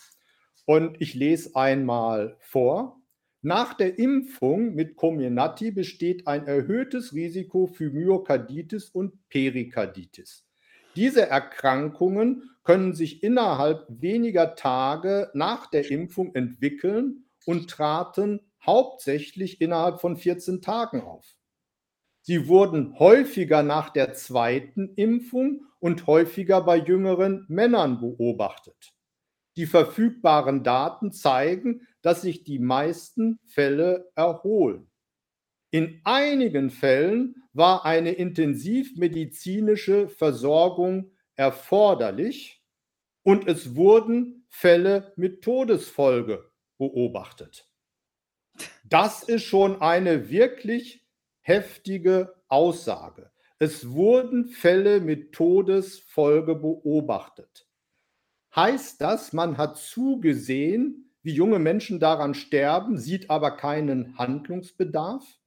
Und 0.66 1.00
ich 1.00 1.14
lese 1.14 1.54
einmal 1.54 2.36
vor. 2.40 3.00
Nach 3.40 3.74
der 3.74 4.00
Impfung 4.00 4.74
mit 4.74 4.96
Comirnaty 4.96 5.70
besteht 5.70 6.26
ein 6.26 6.48
erhöhtes 6.48 7.12
Risiko 7.12 7.68
für 7.68 7.90
Myokarditis 7.90 8.88
und 8.88 9.28
Perikarditis. 9.28 10.44
Diese 10.96 11.28
Erkrankungen 11.28 12.50
können 12.62 12.94
sich 12.94 13.22
innerhalb 13.22 13.86
weniger 13.88 14.54
Tage 14.54 15.30
nach 15.34 15.66
der 15.66 15.90
Impfung 15.90 16.34
entwickeln 16.34 17.24
und 17.44 17.68
traten 17.68 18.40
hauptsächlich 18.64 19.60
innerhalb 19.60 20.00
von 20.00 20.16
14 20.16 20.62
Tagen 20.62 21.02
auf. 21.02 21.36
Sie 22.22 22.48
wurden 22.48 22.98
häufiger 22.98 23.62
nach 23.62 23.90
der 23.90 24.14
zweiten 24.14 24.94
Impfung 24.94 25.66
und 25.78 26.06
häufiger 26.06 26.62
bei 26.62 26.78
jüngeren 26.78 27.44
Männern 27.48 28.00
beobachtet. 28.00 28.94
Die 29.56 29.66
verfügbaren 29.66 30.64
Daten 30.64 31.12
zeigen, 31.12 31.86
dass 32.00 32.22
sich 32.22 32.44
die 32.44 32.58
meisten 32.58 33.38
Fälle 33.44 34.10
erholen. 34.14 34.90
In 35.74 36.00
einigen 36.04 36.70
Fällen 36.70 37.34
war 37.52 37.84
eine 37.84 38.12
intensivmedizinische 38.12 40.08
Versorgung 40.08 41.10
erforderlich 41.34 42.62
und 43.24 43.48
es 43.48 43.74
wurden 43.74 44.46
Fälle 44.48 45.12
mit 45.16 45.42
Todesfolge 45.42 46.48
beobachtet. 46.78 47.68
Das 48.84 49.24
ist 49.24 49.42
schon 49.42 49.82
eine 49.82 50.30
wirklich 50.30 51.04
heftige 51.40 52.36
Aussage. 52.46 53.32
Es 53.58 53.90
wurden 53.90 54.46
Fälle 54.46 55.00
mit 55.00 55.32
Todesfolge 55.32 56.54
beobachtet. 56.54 57.66
Heißt 58.54 59.00
das, 59.00 59.32
man 59.32 59.58
hat 59.58 59.76
zugesehen, 59.76 61.10
wie 61.22 61.32
junge 61.34 61.58
Menschen 61.58 61.98
daran 61.98 62.34
sterben, 62.34 62.96
sieht 62.96 63.28
aber 63.28 63.56
keinen 63.56 64.16
Handlungsbedarf? 64.16 65.40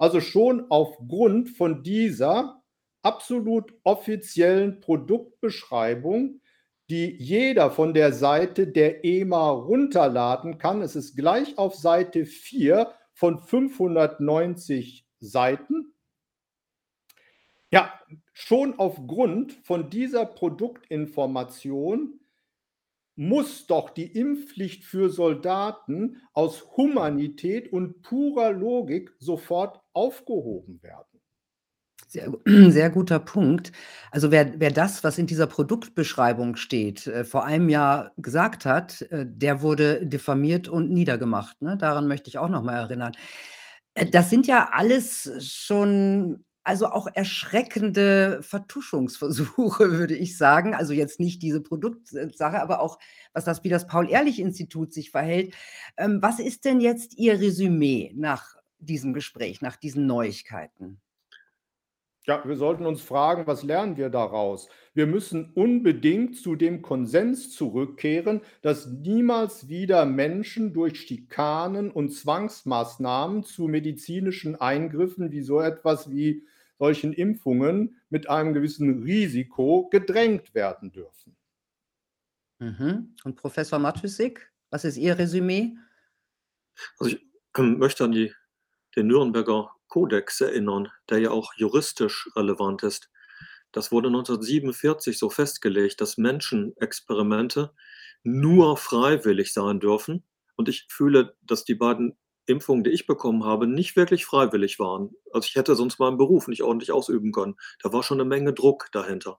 Also 0.00 0.22
schon 0.22 0.64
aufgrund 0.70 1.50
von 1.50 1.82
dieser 1.82 2.62
absolut 3.02 3.74
offiziellen 3.84 4.80
Produktbeschreibung, 4.80 6.40
die 6.88 7.14
jeder 7.18 7.70
von 7.70 7.92
der 7.92 8.14
Seite 8.14 8.66
der 8.66 9.04
EMA 9.04 9.50
runterladen 9.50 10.56
kann. 10.56 10.80
Es 10.80 10.96
ist 10.96 11.16
gleich 11.16 11.58
auf 11.58 11.74
Seite 11.74 12.24
4 12.24 12.94
von 13.12 13.40
590 13.40 15.06
Seiten. 15.18 15.92
Ja, 17.70 17.92
schon 18.32 18.78
aufgrund 18.78 19.52
von 19.52 19.90
dieser 19.90 20.24
Produktinformation 20.24 22.19
muss 23.20 23.66
doch 23.66 23.90
die 23.90 24.06
Impfpflicht 24.06 24.82
für 24.82 25.10
Soldaten 25.10 26.22
aus 26.32 26.66
Humanität 26.78 27.70
und 27.70 28.00
purer 28.00 28.50
Logik 28.50 29.12
sofort 29.18 29.78
aufgehoben 29.92 30.82
werden. 30.82 31.20
Sehr, 32.08 32.32
sehr 32.70 32.88
guter 32.88 33.18
Punkt. 33.18 33.72
Also 34.10 34.30
wer, 34.30 34.58
wer 34.58 34.70
das, 34.70 35.04
was 35.04 35.18
in 35.18 35.26
dieser 35.26 35.46
Produktbeschreibung 35.46 36.56
steht, 36.56 37.08
äh, 37.08 37.24
vor 37.24 37.44
einem 37.44 37.68
Jahr 37.68 38.12
gesagt 38.16 38.64
hat, 38.64 39.02
äh, 39.02 39.26
der 39.28 39.60
wurde 39.60 40.06
diffamiert 40.06 40.68
und 40.68 40.90
niedergemacht. 40.90 41.60
Ne? 41.60 41.76
Daran 41.76 42.08
möchte 42.08 42.30
ich 42.30 42.38
auch 42.38 42.48
noch 42.48 42.62
mal 42.62 42.76
erinnern. 42.76 43.12
Äh, 43.92 44.06
das 44.06 44.30
sind 44.30 44.46
ja 44.46 44.70
alles 44.72 45.30
schon 45.46 46.46
also 46.64 46.86
auch 46.86 47.08
erschreckende 47.12 48.42
Vertuschungsversuche, 48.42 49.92
würde 49.92 50.16
ich 50.16 50.36
sagen. 50.36 50.74
Also 50.74 50.92
jetzt 50.92 51.20
nicht 51.20 51.42
diese 51.42 51.60
Produktsache, 51.60 52.60
aber 52.60 52.80
auch, 52.80 52.98
was 53.32 53.44
das 53.44 53.64
wie 53.64 53.68
das 53.68 53.86
Paul-Ehrlich-Institut 53.86 54.92
sich 54.92 55.10
verhält. 55.10 55.54
Ähm, 55.96 56.20
was 56.22 56.38
ist 56.38 56.64
denn 56.64 56.80
jetzt 56.80 57.16
Ihr 57.18 57.40
Resümee 57.40 58.12
nach 58.16 58.56
diesem 58.78 59.12
Gespräch, 59.12 59.60
nach 59.60 59.76
diesen 59.76 60.06
Neuigkeiten? 60.06 61.00
Ja, 62.26 62.42
wir 62.44 62.56
sollten 62.56 62.84
uns 62.84 63.00
fragen, 63.00 63.46
was 63.46 63.62
lernen 63.62 63.96
wir 63.96 64.10
daraus? 64.10 64.68
Wir 64.92 65.06
müssen 65.06 65.52
unbedingt 65.54 66.36
zu 66.36 66.54
dem 66.54 66.82
Konsens 66.82 67.50
zurückkehren, 67.50 68.42
dass 68.60 68.86
niemals 68.86 69.68
wieder 69.68 70.04
Menschen 70.04 70.74
durch 70.74 71.00
Schikanen 71.00 71.90
und 71.90 72.10
Zwangsmaßnahmen 72.10 73.42
zu 73.42 73.68
medizinischen 73.68 74.54
Eingriffen 74.54 75.32
wie 75.32 75.40
so 75.40 75.60
etwas 75.60 76.10
wie 76.10 76.46
solchen 76.80 77.12
Impfungen 77.12 78.00
mit 78.08 78.28
einem 78.30 78.54
gewissen 78.54 79.02
Risiko 79.02 79.88
gedrängt 79.90 80.54
werden 80.54 80.90
dürfen. 80.90 81.36
Mhm. 82.58 83.14
Und 83.22 83.36
Professor 83.36 83.78
Matysik, 83.78 84.50
was 84.70 84.86
ist 84.86 84.96
Ihr 84.96 85.18
Resümee? 85.18 85.76
Also 86.98 87.16
ich 87.16 87.26
ähm, 87.58 87.78
möchte 87.78 88.04
an 88.04 88.12
die, 88.12 88.32
den 88.96 89.08
Nürnberger 89.08 89.76
Kodex 89.88 90.40
erinnern, 90.40 90.88
der 91.10 91.18
ja 91.18 91.30
auch 91.30 91.52
juristisch 91.54 92.30
relevant 92.34 92.82
ist. 92.82 93.10
Das 93.72 93.92
wurde 93.92 94.08
1947 94.08 95.18
so 95.18 95.28
festgelegt, 95.28 96.00
dass 96.00 96.16
Menschenexperimente 96.16 97.74
nur 98.22 98.78
freiwillig 98.78 99.52
sein 99.52 99.80
dürfen. 99.80 100.24
Und 100.56 100.70
ich 100.70 100.86
fühle, 100.88 101.36
dass 101.42 101.64
die 101.64 101.74
beiden 101.74 102.16
Impfungen, 102.50 102.84
die 102.84 102.90
ich 102.90 103.06
bekommen 103.06 103.44
habe, 103.44 103.66
nicht 103.66 103.96
wirklich 103.96 104.26
freiwillig 104.26 104.78
waren. 104.78 105.10
Also 105.32 105.46
ich 105.46 105.56
hätte 105.56 105.74
sonst 105.74 105.98
meinen 105.98 106.18
Beruf 106.18 106.48
nicht 106.48 106.62
ordentlich 106.62 106.92
ausüben 106.92 107.32
können. 107.32 107.56
Da 107.82 107.92
war 107.92 108.02
schon 108.02 108.20
eine 108.20 108.28
Menge 108.28 108.52
Druck 108.52 108.88
dahinter. 108.92 109.38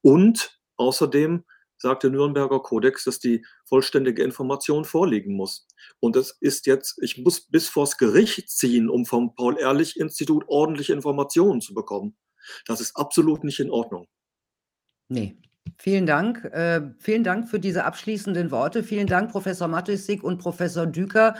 Und 0.00 0.58
außerdem 0.76 1.44
sagt 1.78 2.02
der 2.02 2.10
Nürnberger 2.10 2.60
Kodex, 2.60 3.04
dass 3.04 3.18
die 3.18 3.44
vollständige 3.64 4.22
Information 4.22 4.84
vorliegen 4.84 5.34
muss. 5.34 5.66
Und 6.00 6.16
das 6.16 6.36
ist 6.40 6.66
jetzt, 6.66 6.98
ich 7.02 7.18
muss 7.18 7.42
bis 7.42 7.68
vors 7.68 7.98
Gericht 7.98 8.48
ziehen, 8.50 8.88
um 8.88 9.04
vom 9.04 9.34
Paul-Ehrlich-Institut 9.34 10.44
ordentliche 10.48 10.92
Informationen 10.92 11.60
zu 11.60 11.74
bekommen. 11.74 12.16
Das 12.66 12.80
ist 12.80 12.96
absolut 12.96 13.44
nicht 13.44 13.60
in 13.60 13.70
Ordnung. 13.70 14.06
Nee. 15.08 15.38
Vielen 15.78 16.06
Dank. 16.06 16.44
Äh, 16.44 16.92
vielen 17.00 17.24
Dank 17.24 17.48
für 17.48 17.58
diese 17.58 17.84
abschließenden 17.84 18.50
Worte. 18.50 18.84
Vielen 18.84 19.08
Dank, 19.08 19.32
Professor 19.32 19.68
Matissig 19.68 20.22
und 20.22 20.38
Professor 20.38 20.86
Düker, 20.86 21.34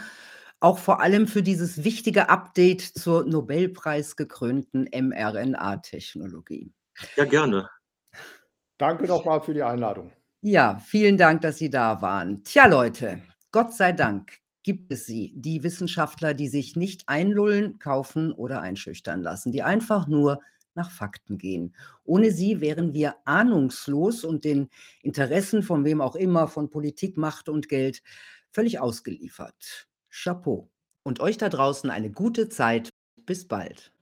auch 0.60 0.78
vor 0.78 1.00
allem 1.00 1.26
für 1.26 1.42
dieses 1.42 1.84
wichtige 1.84 2.28
Update 2.28 2.80
zur 2.80 3.24
Nobelpreisgekrönten 3.26 4.88
mRNA-Technologie. 4.92 6.72
Ja, 7.16 7.24
gerne. 7.24 7.68
Danke 8.78 9.06
nochmal 9.06 9.40
für 9.40 9.54
die 9.54 9.62
Einladung. 9.62 10.12
Ja, 10.42 10.78
vielen 10.78 11.16
Dank, 11.16 11.40
dass 11.42 11.58
Sie 11.58 11.70
da 11.70 12.00
waren. 12.02 12.44
Tja, 12.44 12.66
Leute, 12.66 13.20
Gott 13.50 13.74
sei 13.74 13.92
Dank 13.92 14.38
gibt 14.62 14.90
es 14.90 15.06
sie, 15.06 15.32
die 15.36 15.62
Wissenschaftler, 15.62 16.34
die 16.34 16.48
sich 16.48 16.74
nicht 16.74 17.08
einlullen, 17.08 17.78
kaufen 17.78 18.32
oder 18.32 18.60
einschüchtern 18.60 19.22
lassen, 19.22 19.52
die 19.52 19.62
einfach 19.62 20.08
nur 20.08 20.40
nach 20.74 20.90
Fakten 20.90 21.38
gehen. 21.38 21.74
Ohne 22.04 22.32
sie 22.32 22.60
wären 22.60 22.92
wir 22.92 23.14
ahnungslos 23.24 24.24
und 24.24 24.44
den 24.44 24.68
Interessen 25.02 25.62
von 25.62 25.84
wem 25.84 26.00
auch 26.00 26.16
immer, 26.16 26.48
von 26.48 26.68
Politik, 26.68 27.16
Macht 27.16 27.48
und 27.48 27.68
Geld, 27.68 28.02
völlig 28.50 28.80
ausgeliefert. 28.80 29.86
Chapeau. 30.22 30.70
Und 31.04 31.20
euch 31.20 31.36
da 31.36 31.48
draußen 31.48 31.90
eine 31.90 32.10
gute 32.10 32.48
Zeit. 32.48 32.88
Bis 33.26 33.46
bald. 33.46 33.92